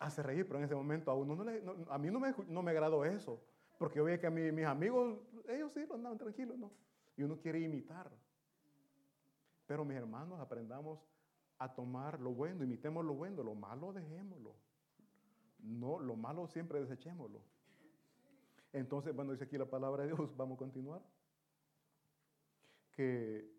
[0.00, 2.62] hace reír, pero en ese momento a uno no le, a mí no me, no
[2.62, 3.40] me agradó eso,
[3.82, 5.18] porque yo veía que a mis amigos,
[5.48, 6.70] ellos sí lo andaban tranquilos, ¿no?
[7.16, 8.08] Y uno quiere imitar.
[9.66, 11.00] Pero mis hermanos, aprendamos
[11.58, 14.54] a tomar lo bueno, imitemos lo bueno, lo malo dejémoslo.
[15.58, 17.42] No, lo malo siempre desechémoslo.
[18.72, 21.02] Entonces, bueno, dice aquí la palabra de Dios, vamos a continuar.
[22.92, 23.52] Que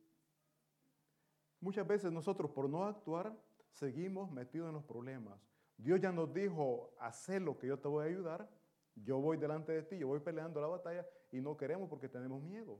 [1.59, 3.37] muchas veces nosotros por no actuar
[3.73, 5.37] seguimos metidos en los problemas.
[5.75, 8.62] Dios ya nos dijo, haz lo que yo te voy a ayudar,
[8.95, 12.41] yo voy delante de ti, yo voy peleando la batalla y no queremos porque tenemos
[12.43, 12.79] miedo.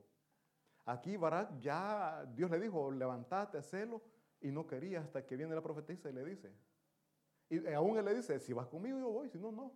[0.86, 4.02] Aquí Barak ya, Dios le dijo, levántate, hacelo,
[4.42, 6.54] y no quería hasta que viene la profetisa y le dice.
[7.50, 9.72] Y aún él le dice, si vas conmigo yo voy, si no, no.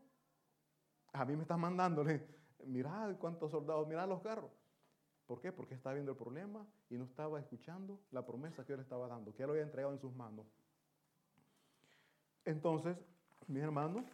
[1.14, 2.28] A mí me estás mandándole,
[2.66, 4.52] mirad cuántos soldados, mirad los carros.
[5.26, 5.52] ¿Por qué?
[5.52, 9.34] Porque estaba viendo el problema y no estaba escuchando la promesa que él estaba dando,
[9.34, 10.46] que él lo había entregado en sus manos.
[12.46, 12.98] Entonces,
[13.48, 14.06] mis hermanos,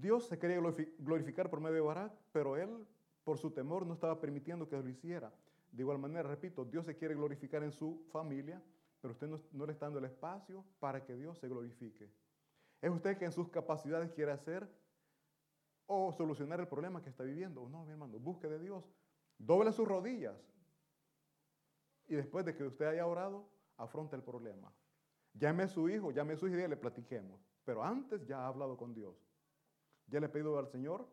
[0.00, 0.58] Dios se quería
[0.98, 2.86] glorificar por medio de Barak, pero él,
[3.24, 5.32] por su temor, no estaba permitiendo que lo hiciera.
[5.70, 8.62] De igual manera, repito, Dios se quiere glorificar en su familia,
[9.00, 12.10] pero usted no, le está dando el espacio para que Dios se glorifique.
[12.80, 14.68] Es usted que en sus capacidades quiere hacer
[15.86, 17.68] o solucionar el problema que está viviendo.
[17.68, 18.84] No, mi hermano, busque de Dios.
[19.38, 20.36] Doble sus rodillas.
[22.06, 24.72] Y después de que usted haya orado, afronta el problema.
[25.34, 27.40] Llame a su hijo, llame a su hija y le platiquemos.
[27.64, 29.31] Pero antes ya ha hablado con Dios.
[30.06, 31.06] Ya le he pedido al Señor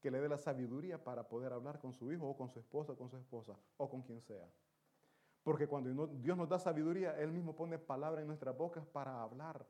[0.00, 2.92] que le dé la sabiduría para poder hablar con su hijo o con su esposa
[2.92, 4.48] o con su esposa o con quien sea.
[5.42, 9.66] Porque cuando Dios nos da sabiduría, Él mismo pone palabras en nuestras bocas para hablar.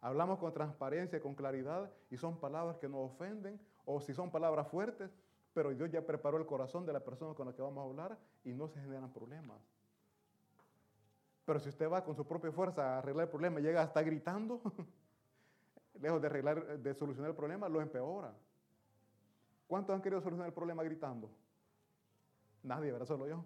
[0.00, 4.68] Hablamos con transparencia, con claridad, y son palabras que nos ofenden, o si son palabras
[4.68, 5.10] fuertes,
[5.52, 8.18] pero Dios ya preparó el corazón de la persona con la que vamos a hablar
[8.44, 9.60] y no se generan problemas.
[11.44, 14.02] Pero si usted va con su propia fuerza a arreglar el problema y llega hasta
[14.02, 14.60] gritando,
[16.00, 18.34] lejos de arreglar, de solucionar el problema, lo empeora.
[19.66, 21.30] ¿Cuántos han querido solucionar el problema gritando?
[22.62, 23.06] Nadie, ¿verdad?
[23.06, 23.44] Solo yo.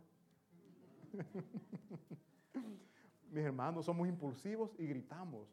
[3.31, 5.49] Mis hermanos, somos impulsivos y gritamos.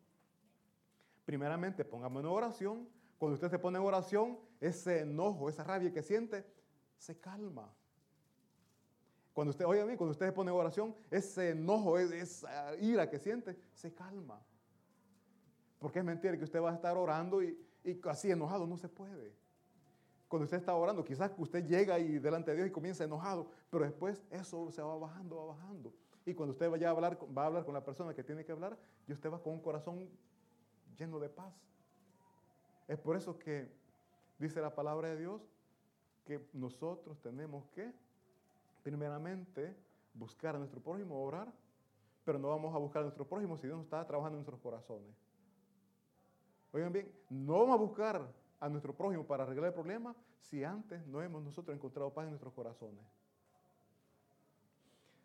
[1.25, 2.89] Primeramente, pongamos en oración.
[3.17, 6.45] Cuando usted se pone en oración, ese enojo, esa rabia que siente,
[6.97, 7.73] se calma.
[9.33, 13.19] Cuando usted, oye a cuando usted se pone en oración, ese enojo, esa ira que
[13.19, 14.41] siente, se calma.
[15.79, 17.57] Porque es mentira que usted va a estar orando y,
[18.05, 19.33] así enojado, no se puede.
[20.27, 23.85] Cuando usted está orando, quizás usted llega y delante de Dios y comienza enojado, pero
[23.85, 25.93] después eso se va bajando, va bajando.
[26.25, 28.51] Y cuando usted vaya a hablar, va a hablar con la persona que tiene que
[28.51, 30.09] hablar, y usted va con un corazón
[30.97, 31.53] lleno de paz.
[32.87, 33.69] Es por eso que
[34.37, 35.41] dice la palabra de Dios
[36.25, 37.93] que nosotros tenemos que,
[38.83, 39.73] primeramente,
[40.13, 41.51] buscar a nuestro prójimo, orar,
[42.25, 44.59] pero no vamos a buscar a nuestro prójimo si Dios no está trabajando en nuestros
[44.59, 45.26] corazones.
[46.77, 51.03] Oigan bien, no vamos a buscar a nuestro prójimo para arreglar el problema si antes
[51.07, 53.03] no hemos nosotros encontrado paz en nuestros corazones.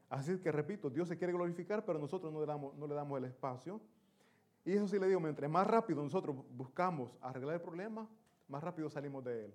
[0.09, 3.19] Así que repito, Dios se quiere glorificar, pero nosotros no le damos, no le damos
[3.19, 3.83] el espacio
[4.65, 8.09] y eso sí le digo, mientras más rápido nosotros buscamos arreglar el problema,
[8.49, 9.55] más rápido salimos de él.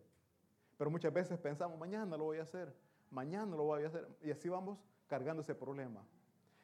[0.78, 2.76] Pero muchas veces pensamos, mañana lo voy a hacer,
[3.10, 6.06] mañana lo voy a hacer, y así vamos cargando ese problema.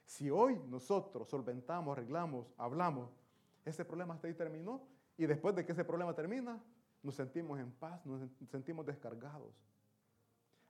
[0.06, 3.10] Si hoy nosotros solventamos, arreglamos, hablamos,
[3.66, 6.62] ese problema hasta ahí terminó, y después de que ese problema termina,
[7.02, 9.54] nos sentimos en paz, nos sentimos descargados.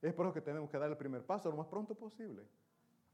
[0.02, 2.44] Es por eso que tenemos que dar el primer paso lo más pronto posible.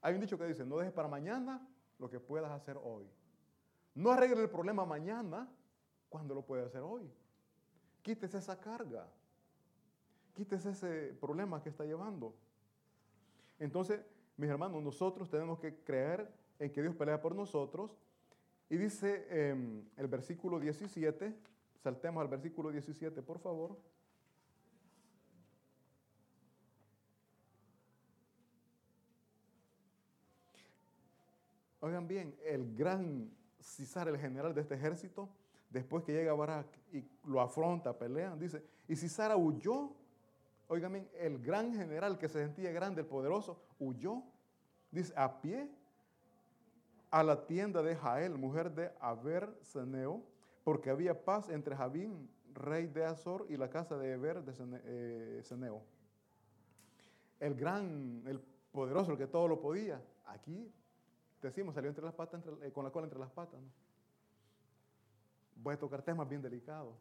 [0.01, 1.67] Hay un dicho que dice, no dejes para mañana
[1.99, 3.07] lo que puedas hacer hoy.
[3.93, 5.47] No arregle el problema mañana
[6.07, 7.11] cuando lo puede hacer hoy.
[8.01, 9.07] Quítese esa carga.
[10.33, 12.33] quítese ese problema que está llevando.
[13.59, 13.99] Entonces,
[14.37, 17.91] mis hermanos, nosotros tenemos que creer en que Dios pelea por nosotros.
[18.69, 21.35] Y dice em, el versículo 17,
[21.81, 23.75] saltemos al versículo 17, por favor.
[31.79, 35.29] Oigan bien, el gran Cisar, el general de este ejército,
[35.69, 39.95] después que llega Barak y lo afronta, pelean, dice, y Cisara huyó,
[40.67, 44.23] oigan bien, el gran general que se sentía grande, el poderoso, huyó,
[44.91, 45.71] dice, a pie
[47.11, 50.23] a la tienda de Jael, mujer de Aber Seneo,
[50.63, 54.53] porque había paz entre Javín, rey de Azor, y la casa de Eber de
[54.83, 55.81] eh, Seneo.
[57.39, 58.39] El gran, el
[58.71, 60.71] poderoso, el que todo lo podía, aquí
[61.41, 63.59] decimos, salió entre las patas, eh, con la cola entre las patas.
[65.55, 66.95] Voy a tocar temas bien delicados.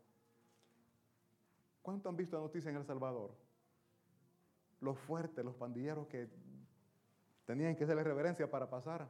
[1.83, 3.35] ¿Cuánto han visto la noticia en El Salvador?
[4.81, 6.29] Los fuertes, los pandilleros que
[7.47, 9.09] tenían que hacerle reverencia para pasar.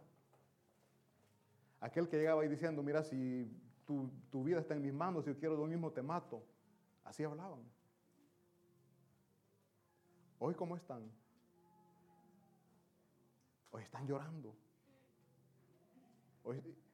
[1.80, 3.50] Aquel que llegaba ahí diciendo, mira, si
[3.84, 4.10] tu,
[4.44, 6.42] vida está en mis manos, si yo quiero lo mismo te mato.
[7.04, 7.60] Así hablaban.
[10.38, 11.10] Hoy, ¿cómo están?
[13.70, 14.54] Hoy están llorando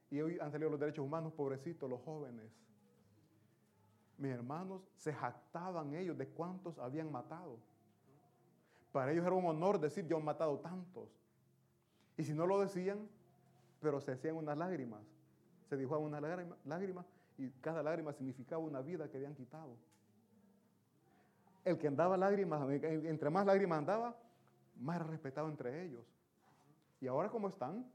[0.09, 2.51] y hoy han salido los derechos humanos, pobrecitos, los jóvenes.
[4.17, 7.59] Mis hermanos se jactaban ellos de cuántos habían matado.
[8.91, 11.09] Para ellos era un honor decir yo he matado tantos.
[12.17, 13.09] Y si no lo decían,
[13.85, 14.99] pero se hacían unas lágrimas.
[15.69, 16.23] Se dibujaban unas
[16.65, 17.05] lágrimas
[17.37, 19.77] y cada lágrima significaba una vida que habían quitado.
[21.63, 24.17] El que andaba lágrimas, entre más lágrimas andaba,
[24.75, 26.03] más era respetado entre ellos.
[26.99, 27.85] Y ahora cómo están,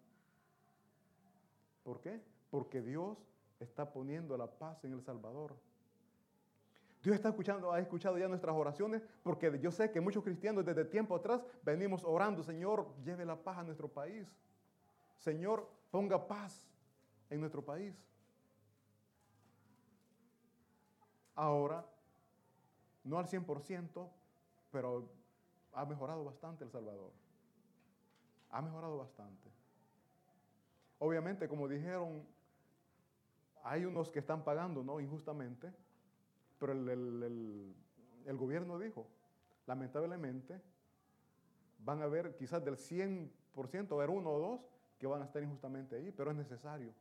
[1.83, 2.23] ¿Por qué?
[2.51, 3.19] Porque Dios
[3.59, 5.57] está poniendo la paz en El Salvador.
[7.03, 10.85] Dios está escuchando, ha escuchado ya nuestras oraciones, porque yo sé que muchos cristianos desde
[10.85, 14.29] tiempo atrás venimos orando, Señor, lleve la paz a nuestro país.
[15.19, 16.69] Señor, ponga paz
[17.29, 17.95] en nuestro país.
[21.35, 21.87] Ahora,
[23.05, 24.09] no al 100%,
[24.71, 25.09] pero
[25.73, 27.13] ha mejorado bastante El Salvador.
[28.51, 29.51] Ha mejorado bastante.
[30.99, 32.27] Obviamente, como dijeron,
[33.63, 35.01] hay unos que están pagando, ¿no?
[35.01, 35.73] Injustamente,
[36.59, 37.75] pero el,
[38.37, 39.07] gobierno dijo,
[39.67, 40.61] lamentablemente,
[41.79, 44.61] van a haber quizás del 100%, va a haber uno o dos
[45.01, 46.93] que van a estar injustamente ahí, pero es necesario.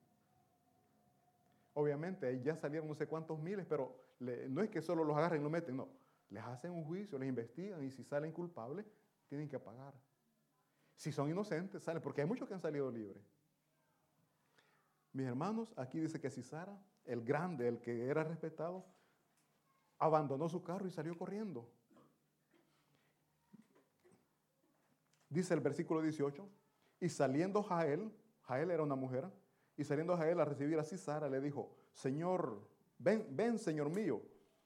[1.74, 5.44] Obviamente, ya salieron no sé cuántos miles, pero no es que solo los agarren y
[5.44, 5.90] lo meten, no.
[6.30, 8.86] Les hacen un juicio, les investigan y si salen culpables,
[9.28, 9.94] tienen que pagar.
[10.96, 13.22] Si son inocentes, salen, porque hay muchos que han salido libres.
[15.12, 18.86] Mis hermanos, aquí dice que Cisara, el grande, el que era respetado,
[19.98, 21.70] abandonó su carro y salió corriendo.
[25.30, 26.48] Dice el versículo 18,
[27.00, 28.12] y saliendo Jael,
[28.44, 29.30] Jael era una mujer,
[29.78, 34.22] y saliendo Jael a recibir a Cisara, le dijo, Señor, ven, ven, Señor mío,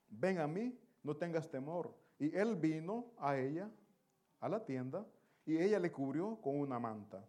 [0.10, 1.94] ven a mí, no tengas temor.
[2.18, 3.70] Y él vino a ella,
[4.40, 5.06] a la tienda,
[5.46, 7.24] y ella le cubrió con una manta.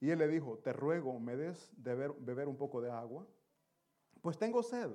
[0.00, 3.26] Y él le dijo, te ruego, me des de beber un poco de agua,
[4.20, 4.90] pues tengo sed.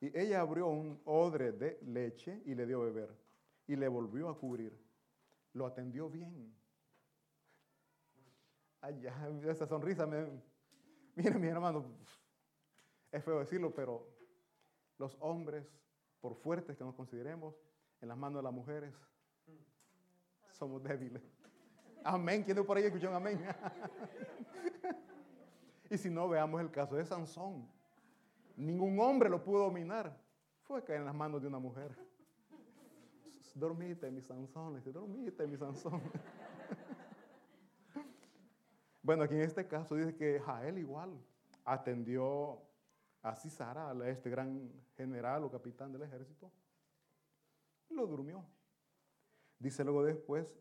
[0.00, 3.16] Y ella abrió un odre de leche y le dio beber.
[3.66, 4.78] Y le volvió a cubrir.
[5.52, 6.55] Lo atendió bien.
[9.44, 10.26] Esa sonrisa me...
[11.14, 11.84] Mire, mi hermano,
[13.10, 14.06] es feo decirlo, pero
[14.98, 15.66] los hombres,
[16.20, 17.54] por fuertes que nos consideremos,
[18.00, 18.94] en las manos de las mujeres,
[20.52, 21.22] somos débiles.
[22.04, 22.42] Amén.
[22.42, 23.40] ¿Quién por ahí escuchó un amén?
[25.90, 27.68] y si no, veamos el caso de Sansón.
[28.56, 30.16] Ningún hombre lo pudo dominar.
[30.62, 31.96] Fue caer en las manos de una mujer.
[33.54, 34.74] Dormite, mi Sansón.
[34.74, 36.02] Le dice, dormite, mi Sansón.
[39.06, 41.16] Bueno, aquí en este caso dice que Jael igual
[41.64, 42.60] atendió
[43.22, 46.50] a Cisara, a este gran general o capitán del ejército.
[47.90, 48.44] Lo durmió.
[49.60, 50.58] Dice luego después,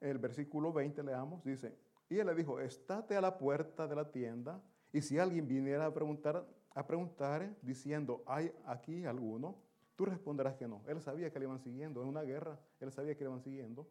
[0.00, 1.76] el versículo 20 leamos, dice,
[2.08, 4.58] y él le dijo, estate a la puerta de la tienda,
[4.94, 9.58] y si alguien viniera a preguntar, a preguntar diciendo, ¿hay aquí alguno?
[9.94, 10.82] Tú responderás que no.
[10.86, 13.86] Él sabía que le iban siguiendo, en una guerra, él sabía que le iban siguiendo.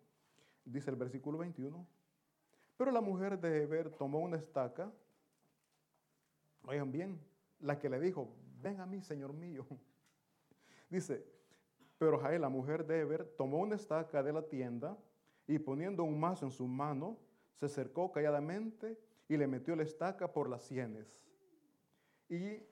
[0.66, 1.88] Dice el versículo 21,
[2.82, 4.92] pero la mujer de Heber tomó una estaca,
[6.66, 7.20] oigan bien,
[7.60, 9.68] la que le dijo, ven a mí, Señor mío.
[10.90, 11.24] Dice,
[12.00, 14.98] pero Jael, la mujer de Heber, tomó una estaca de la tienda,
[15.46, 17.20] y poniendo un mazo en su mano,
[17.54, 18.98] se acercó calladamente
[19.30, 21.22] y le metió la estaca por las sienes
[22.30, 22.64] y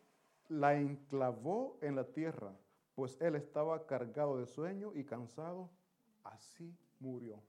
[0.48, 2.58] la enclavó en la tierra
[2.96, 5.70] pues él estaba cargado de sueño y cansado,
[6.24, 7.44] así murió.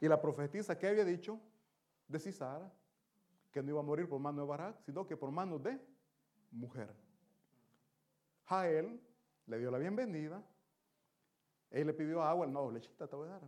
[0.00, 1.40] Y la profetisa que había dicho
[2.08, 2.70] de Cisara,
[3.50, 5.80] que no iba a morir por mano de Barak, sino que por manos de
[6.50, 6.94] mujer.
[8.46, 9.00] Jael
[9.46, 10.42] le dio la bienvenida.
[11.70, 13.42] Él le pidió agua, no, lechita te voy a dar.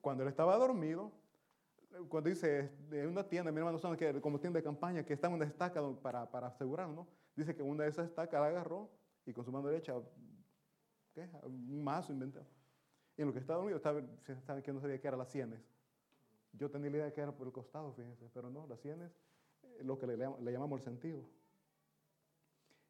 [0.00, 1.12] Cuando él estaba dormido,
[2.08, 5.34] cuando dice de una tienda, mi hermano, que como tienda de campaña, que está en
[5.34, 8.90] una estaca para, para asegurarnos, dice que una de esas estacas la agarró
[9.26, 9.94] y con su mano derecha,
[11.14, 11.28] ¿qué?
[11.44, 12.40] un mazo inventó.
[13.16, 15.60] Y en lo que estaba dormido, estaba, que no sabía que eran las sienes.
[16.52, 19.12] Yo tenía la idea de que era por el costado, fíjense, pero no, las sienes,
[19.62, 21.22] eh, lo que le, llamamos el sentido.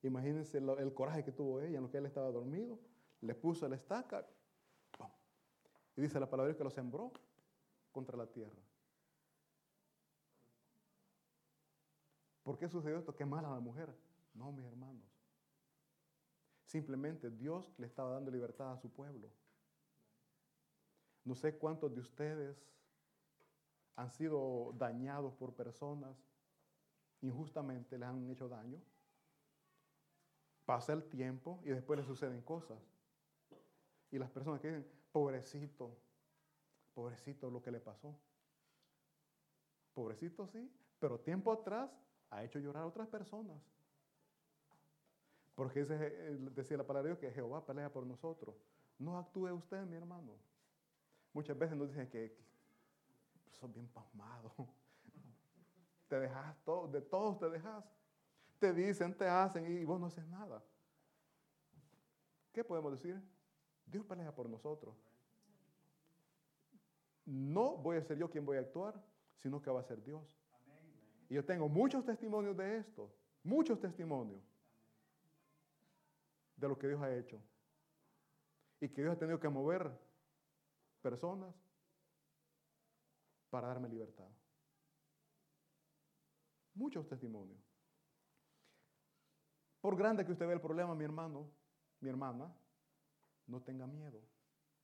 [0.02, 2.78] Imagínense el coraje que tuvo ella en lo que él estaba dormido.
[3.20, 4.24] Le puso la estaca.
[5.96, 7.11] Y dice la palabra que lo sembró
[7.90, 8.62] contra la tierra.
[12.44, 13.14] ¿Por qué sucedió esto?
[13.14, 13.92] Qué mala la mujer.
[14.32, 15.04] No, mis hermanos.
[16.64, 19.28] Simplemente Dios le estaba dando libertad a su pueblo.
[21.24, 22.56] No sé cuántos de ustedes
[23.99, 26.16] han sido dañados por personas
[27.20, 28.80] injustamente, les han hecho daño.
[30.64, 32.78] Pasa el tiempo y después le suceden cosas.
[34.12, 35.96] Y las personas que dicen, pobrecito,
[36.94, 38.16] pobrecito lo que le pasó.
[39.94, 40.70] Pobrecito sí,
[41.01, 41.90] pero tiempo atrás
[42.30, 43.61] ha hecho llorar a otras personas.
[45.57, 48.55] Porque eh, decía la palabra de Dios que Jehová pelea por nosotros.
[48.96, 50.36] No actúe usted, mi hermano.
[51.32, 52.47] Muchas veces nos dicen que,
[53.53, 54.53] sos bien pasmado.
[56.09, 57.84] Te dejas todo, de todos te dejas
[58.59, 60.62] te dicen, te hacen y vos no haces nada.
[62.53, 63.20] ¿Qué podemos decir?
[63.86, 64.96] Dios pelea por nosotros.
[67.24, 69.01] No voy a ser yo quien voy a actuar,
[69.36, 70.36] sino que va a ser Dios.
[71.28, 74.42] Y yo tengo muchos testimonios de esto, muchos testimonios
[76.57, 77.40] de lo que Dios ha hecho.
[78.80, 79.90] Y que Dios ha tenido que mover
[81.03, 81.55] personas
[83.51, 84.28] para darme libertad.
[86.74, 87.61] Muchos testimonios.
[89.80, 91.51] Por grande que usted vea el problema, mi hermano,
[92.01, 92.53] mi hermana,
[93.46, 94.20] no tenga miedo.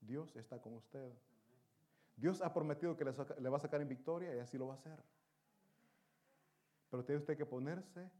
[0.00, 1.12] Dios está con usted.
[2.16, 4.76] Dios ha prometido que le, va a sacar en victoria y así lo va a
[4.76, 5.02] hacer.
[6.90, 8.10] Pero tiene usted que ponerse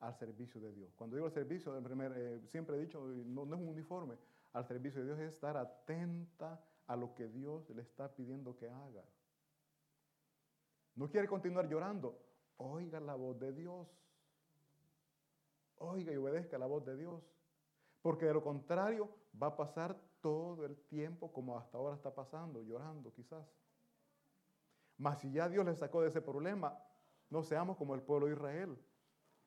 [0.00, 0.94] al servicio de Dios.
[0.94, 4.18] Cuando digo al servicio, eh, siempre he dicho, no, no es un uniforme,
[4.52, 8.68] al servicio de Dios es estar atenta a lo que Dios le está pidiendo que
[8.68, 9.04] haga.
[10.94, 12.18] No quiere continuar llorando.
[12.56, 13.88] Oiga la voz de Dios
[15.78, 17.22] oiga y obedezca la voz de Dios.
[18.02, 19.08] Porque de lo contrario
[19.40, 23.46] va a pasar todo el tiempo como hasta ahora está pasando, llorando quizás.
[24.96, 26.78] Mas si ya Dios le sacó de ese problema,
[27.30, 28.78] no seamos como el pueblo de Israel.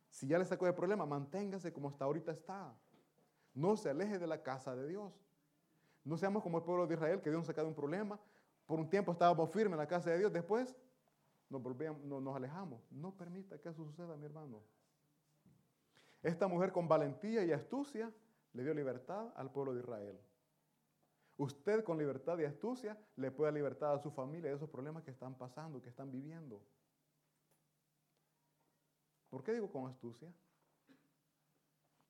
[0.10, 2.76] Si ya le sacó de problema, manténgase como hasta ahorita está.
[3.54, 5.14] No se aleje de la casa de Dios.
[6.04, 8.20] No seamos como el pueblo de Israel que Dios nos sacó de un problema.
[8.66, 10.76] Por un tiempo estábamos firmes en la casa de Dios, después
[11.50, 11.62] nos,
[12.04, 12.82] nos alejamos.
[12.92, 14.62] No permita que eso suceda, mi hermano.
[16.24, 18.12] Esta mujer con valentía y astucia
[18.54, 20.20] le dio libertad al pueblo de Israel.
[21.38, 25.04] Usted con libertad y astucia le puede dar libertad a su familia de esos problemas
[25.04, 26.64] que están pasando, que están viviendo.
[29.30, 30.34] ¿Por qué digo con astucia?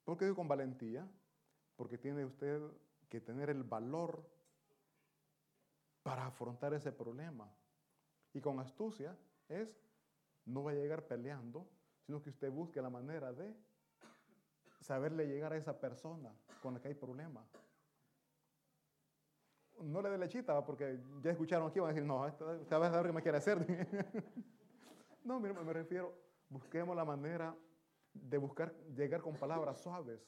[0.05, 1.05] ¿Por qué digo con valentía?
[1.75, 2.61] Porque tiene usted
[3.09, 4.25] que tener el valor
[6.03, 7.53] para afrontar ese problema.
[8.33, 9.17] Y con astucia
[9.47, 9.79] es,
[10.45, 11.67] no va a llegar peleando,
[12.05, 13.55] sino que usted busque la manera de
[14.81, 17.45] saberle llegar a esa persona con la que hay problema.
[19.81, 22.97] No le dé lechita, porque ya escucharon aquí, van a decir, no, esta, vez a
[22.97, 23.59] ver qué me quiere hacer.
[25.23, 26.13] no, me refiero,
[26.49, 27.55] busquemos la manera
[28.13, 30.21] de buscar llegar con palabras suaves.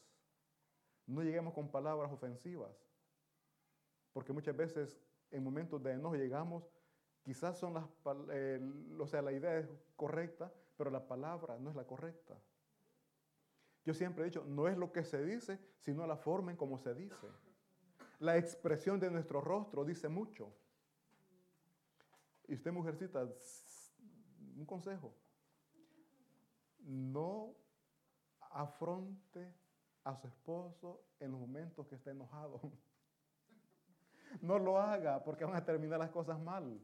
[1.07, 2.85] No lleguemos con palabras ofensivas.
[4.13, 4.99] Porque muchas veces
[5.31, 6.69] en momentos de enojo llegamos,
[7.29, 11.85] quizás son las, o sea, la idea es correcta, pero la palabra no es la
[11.85, 12.35] correcta.
[13.85, 16.79] Yo siempre he dicho, no es lo que se dice, sino la forma en cómo
[16.79, 17.27] se dice.
[18.17, 20.51] La expresión de nuestro rostro dice mucho.
[22.47, 23.23] Y usted, mujercita,
[24.57, 25.13] un consejo.
[26.79, 27.53] No
[28.39, 29.53] afronte
[30.03, 32.59] a su esposo en los momentos que está enojado.
[34.41, 36.79] No lo haga porque van a terminar las cosas mal.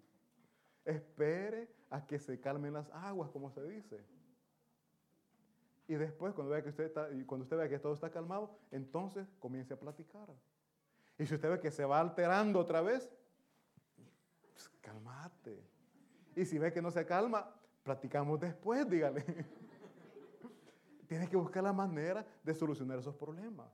[0.86, 4.06] Espere a que se calmen las aguas, como se dice.
[5.88, 9.28] Y después, cuando vea que usted, está, cuando usted vea que todo está calmado, entonces
[9.40, 10.30] comience a platicar.
[11.18, 13.12] Y si usted ve que se va alterando otra vez,
[14.52, 15.64] pues calmate.
[16.36, 19.24] Y si ve que no se calma, platicamos después, dígale.
[21.08, 23.72] Tiene que buscar la manera de solucionar esos problemas.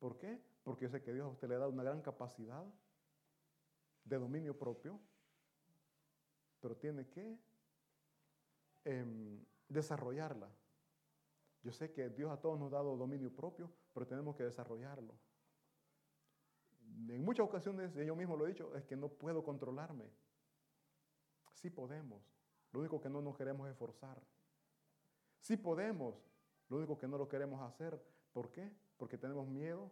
[0.00, 0.40] ¿Por qué?
[0.64, 2.64] Porque yo sé que Dios a usted le da una gran capacidad
[4.04, 4.98] de dominio propio,
[6.60, 7.38] pero tiene que
[8.84, 10.48] em, desarrollarla.
[11.62, 15.14] Yo sé que Dios a todos nos ha dado dominio propio, pero tenemos que desarrollarlo.
[17.08, 20.10] En muchas ocasiones, yo mismo lo he dicho, es que no puedo controlarme.
[21.54, 22.22] Sí podemos.
[22.72, 24.20] Lo único que no nos queremos es forzar.
[25.40, 26.16] Sí podemos.
[26.68, 28.00] Lo único que no lo queremos hacer.
[28.32, 28.72] ¿Por qué?
[28.96, 29.90] Porque tenemos miedo.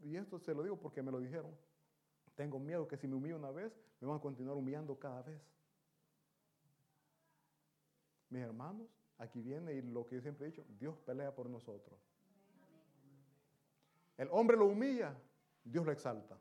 [0.00, 1.56] Y esto se lo digo porque me lo dijeron.
[2.34, 5.40] Tengo miedo que si me humillo una vez, me van a continuar humillando cada vez.
[8.30, 11.98] Mis hermanos, aquí viene y lo que yo siempre he dicho, Dios pelea por nosotros.
[14.16, 15.14] El hombre lo humilla,
[15.64, 16.38] Dios lo exalta.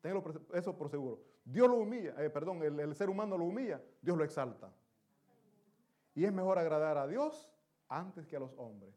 [0.00, 0.24] Tengo
[0.54, 1.20] eso por seguro.
[1.44, 4.72] Dios lo humilla, eh, perdón, el, ser humano lo humilla, Dios lo exalta.
[6.14, 7.50] Y es mejor agradar a Dios
[7.88, 8.94] antes que a los hombres.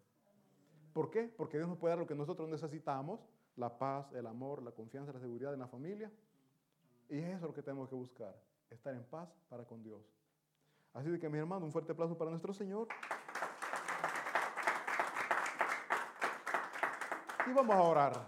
[0.93, 1.23] ¿Por qué?
[1.23, 3.19] Porque Dios nos puede dar lo que nosotros necesitamos,
[3.55, 6.11] la paz, el amor, la confianza, la seguridad en la familia.
[7.09, 8.35] Y es eso lo que tenemos que buscar,
[8.69, 10.01] estar en paz para con Dios.
[10.93, 12.87] Así que, mi hermano, un fuerte aplauso para nuestro Señor.
[17.47, 18.27] Y vamos a orar.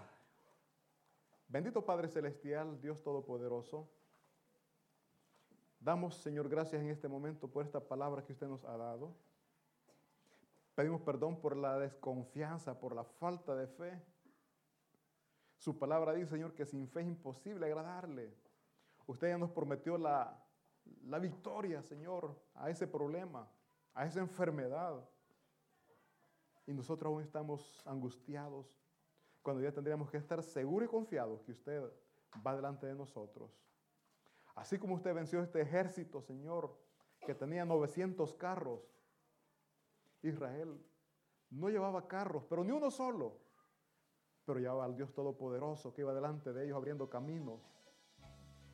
[1.48, 3.88] Bendito Padre Celestial, Dios Todopoderoso.
[5.78, 9.14] Damos, Señor, gracias en este momento por esta palabra que usted nos ha dado.
[10.74, 14.02] Pedimos perdón por la desconfianza, por la falta de fe.
[15.56, 18.34] Su palabra dice, Señor, que sin fe es imposible agradarle.
[19.06, 20.45] Usted ya nos prometió la,
[21.04, 23.48] la victoria, Señor, a ese problema,
[23.94, 25.08] a esa enfermedad.
[26.66, 28.66] Y nosotros aún estamos angustiados
[29.42, 31.82] cuando ya tendríamos que estar seguros y confiados que usted
[32.44, 33.50] va delante de nosotros.
[34.56, 36.76] Así como usted venció este ejército, Señor,
[37.20, 38.80] que tenía 900 carros,
[40.22, 40.82] Israel
[41.50, 43.38] no llevaba carros, pero ni uno solo,
[44.44, 47.60] pero llevaba al Dios Todopoderoso que iba delante de ellos abriendo caminos.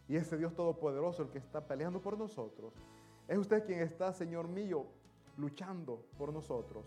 [0.09, 2.73] Y ese Dios Todopoderoso, el que está peleando por nosotros,
[3.29, 4.87] es usted quien está, Señor mío,
[5.37, 6.85] luchando por nosotros.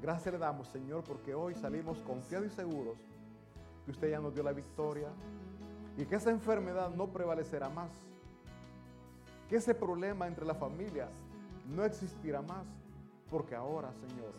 [0.00, 2.96] Gracias le damos, Señor, porque hoy salimos confiados y seguros
[3.84, 5.08] que usted ya nos dio la victoria,
[5.96, 7.90] y que esa enfermedad no prevalecerá más.
[9.48, 11.10] Que ese problema entre las familias
[11.68, 12.64] no existirá más.
[13.30, 14.32] Porque ahora, Señor,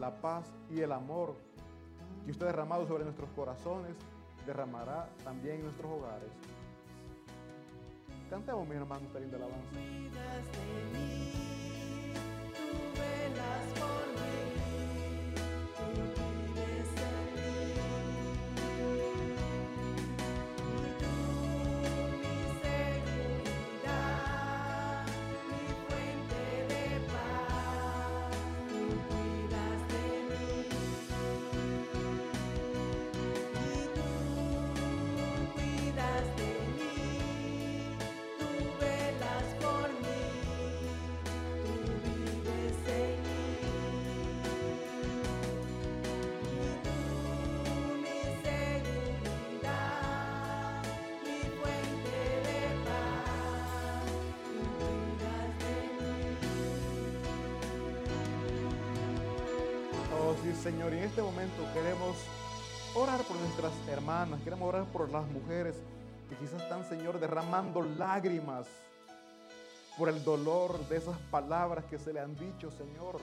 [0.00, 1.34] la paz y el amor
[2.24, 3.94] que usted ha derramado sobre nuestros corazones,
[4.46, 6.30] derramará también nuestros hogares.
[8.30, 9.76] Cantemos, mis hermanos, esta linda alabanza.
[60.62, 62.16] Señor, en este momento queremos
[62.94, 65.74] orar por nuestras hermanas, queremos orar por las mujeres
[66.28, 68.66] que quizás están, Señor, derramando lágrimas
[69.98, 73.18] por el dolor de esas palabras que se le han dicho, Señor.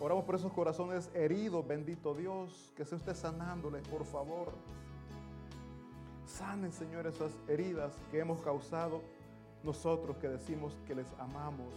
[0.00, 4.52] Oramos por esos corazones heridos, bendito Dios, que se usted sanándoles, por favor.
[6.26, 9.02] Sanen, Señor, esas heridas que hemos causado
[9.62, 11.72] nosotros que decimos que les amamos,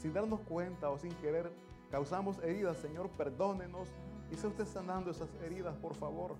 [0.00, 1.50] sin darnos cuenta o sin querer
[1.94, 3.86] causamos heridas, Señor, perdónenos
[4.28, 6.34] y sea usted sanando esas heridas, por favor.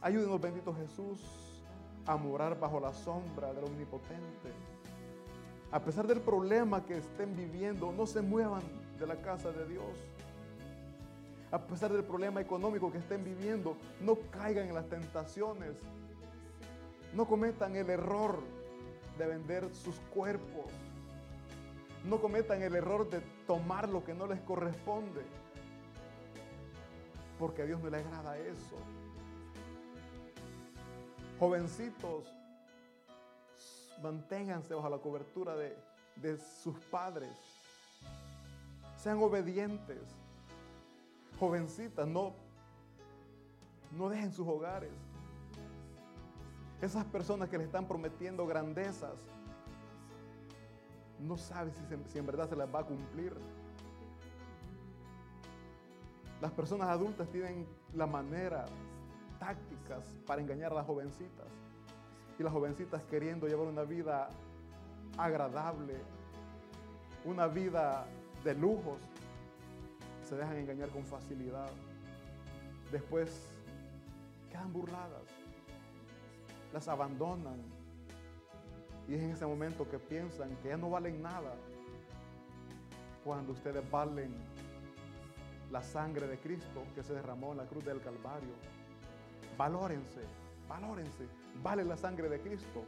[0.00, 1.20] Ayúdenos, bendito Jesús,
[2.06, 4.54] a morar bajo la sombra del Omnipotente.
[5.70, 8.62] A pesar del problema que estén viviendo, no se muevan
[8.98, 9.98] de la casa de Dios.
[11.50, 15.76] A pesar del problema económico que estén viviendo, no caigan en las tentaciones.
[17.12, 18.38] No cometan el error
[19.18, 20.72] de vender sus cuerpos
[22.04, 25.22] no cometan el error de tomar lo que no les corresponde.
[27.38, 28.76] Porque a Dios no le agrada eso.
[31.38, 32.26] Jovencitos,
[34.02, 35.76] manténganse bajo la cobertura de,
[36.16, 37.30] de sus padres.
[38.96, 40.02] Sean obedientes.
[41.38, 42.34] Jovencitas, no,
[43.96, 44.92] no dejen sus hogares.
[46.82, 49.18] Esas personas que le están prometiendo grandezas,
[51.20, 51.72] no sabe
[52.06, 53.34] si, en verdad se las va a cumplir.
[56.40, 58.64] Las personas adultas tienen la manera,
[59.38, 61.48] tácticas para engañar a las jovencitas.
[62.38, 64.30] Y las jovencitas queriendo llevar una vida
[65.18, 65.98] agradable,
[67.24, 68.06] una vida
[68.44, 69.00] de lujos,
[70.26, 71.68] se dejan engañar con facilidad.
[72.90, 73.46] Después
[74.50, 75.24] quedan burladas,
[76.72, 77.79] las abandonan.
[79.10, 81.52] Y es en ese momento que piensan que ya no valen nada,
[83.24, 84.32] cuando ustedes valen
[85.72, 88.54] la sangre de Cristo que se derramó en la cruz del Calvario.
[89.58, 90.20] Valórense,
[90.68, 91.26] valórense,
[91.60, 92.84] vale la sangre de Cristo.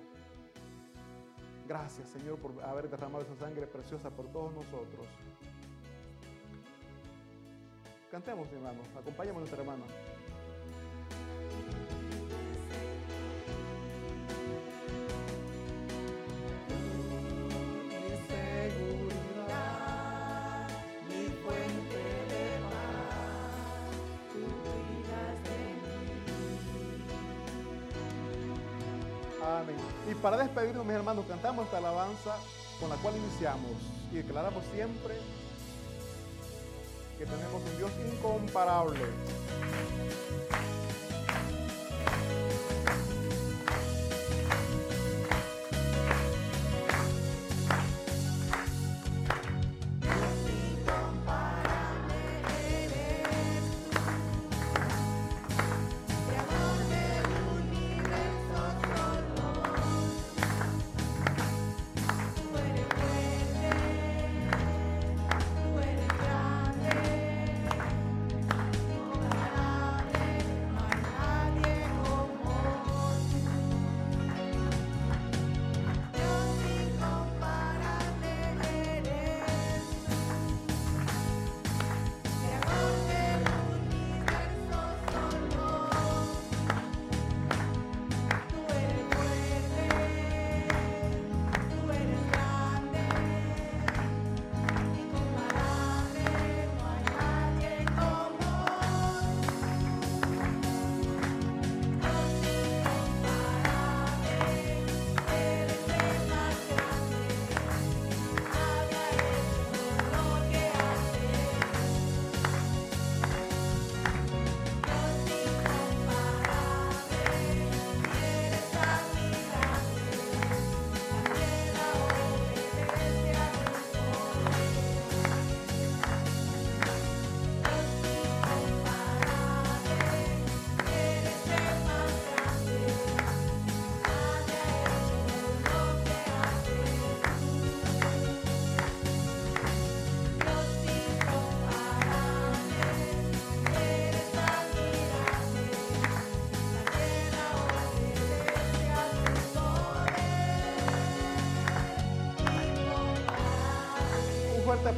[1.66, 5.09] Gracias Señor por haber derramado esa sangre preciosa por todos nosotros.
[8.12, 9.85] Cantemos, hermanos, acompañemos a nuestra hermana.
[30.23, 32.37] Para despedirnos, mis hermanos, cantamos esta alabanza
[32.79, 33.73] con la cual iniciamos
[34.12, 35.16] y declaramos siempre
[37.18, 39.01] que tenemos un Dios incomparable.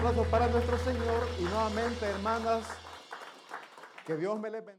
[0.06, 2.64] Aplauso para nuestro Señor y nuevamente, hermanas,
[4.06, 4.63] que Dios me bendiga.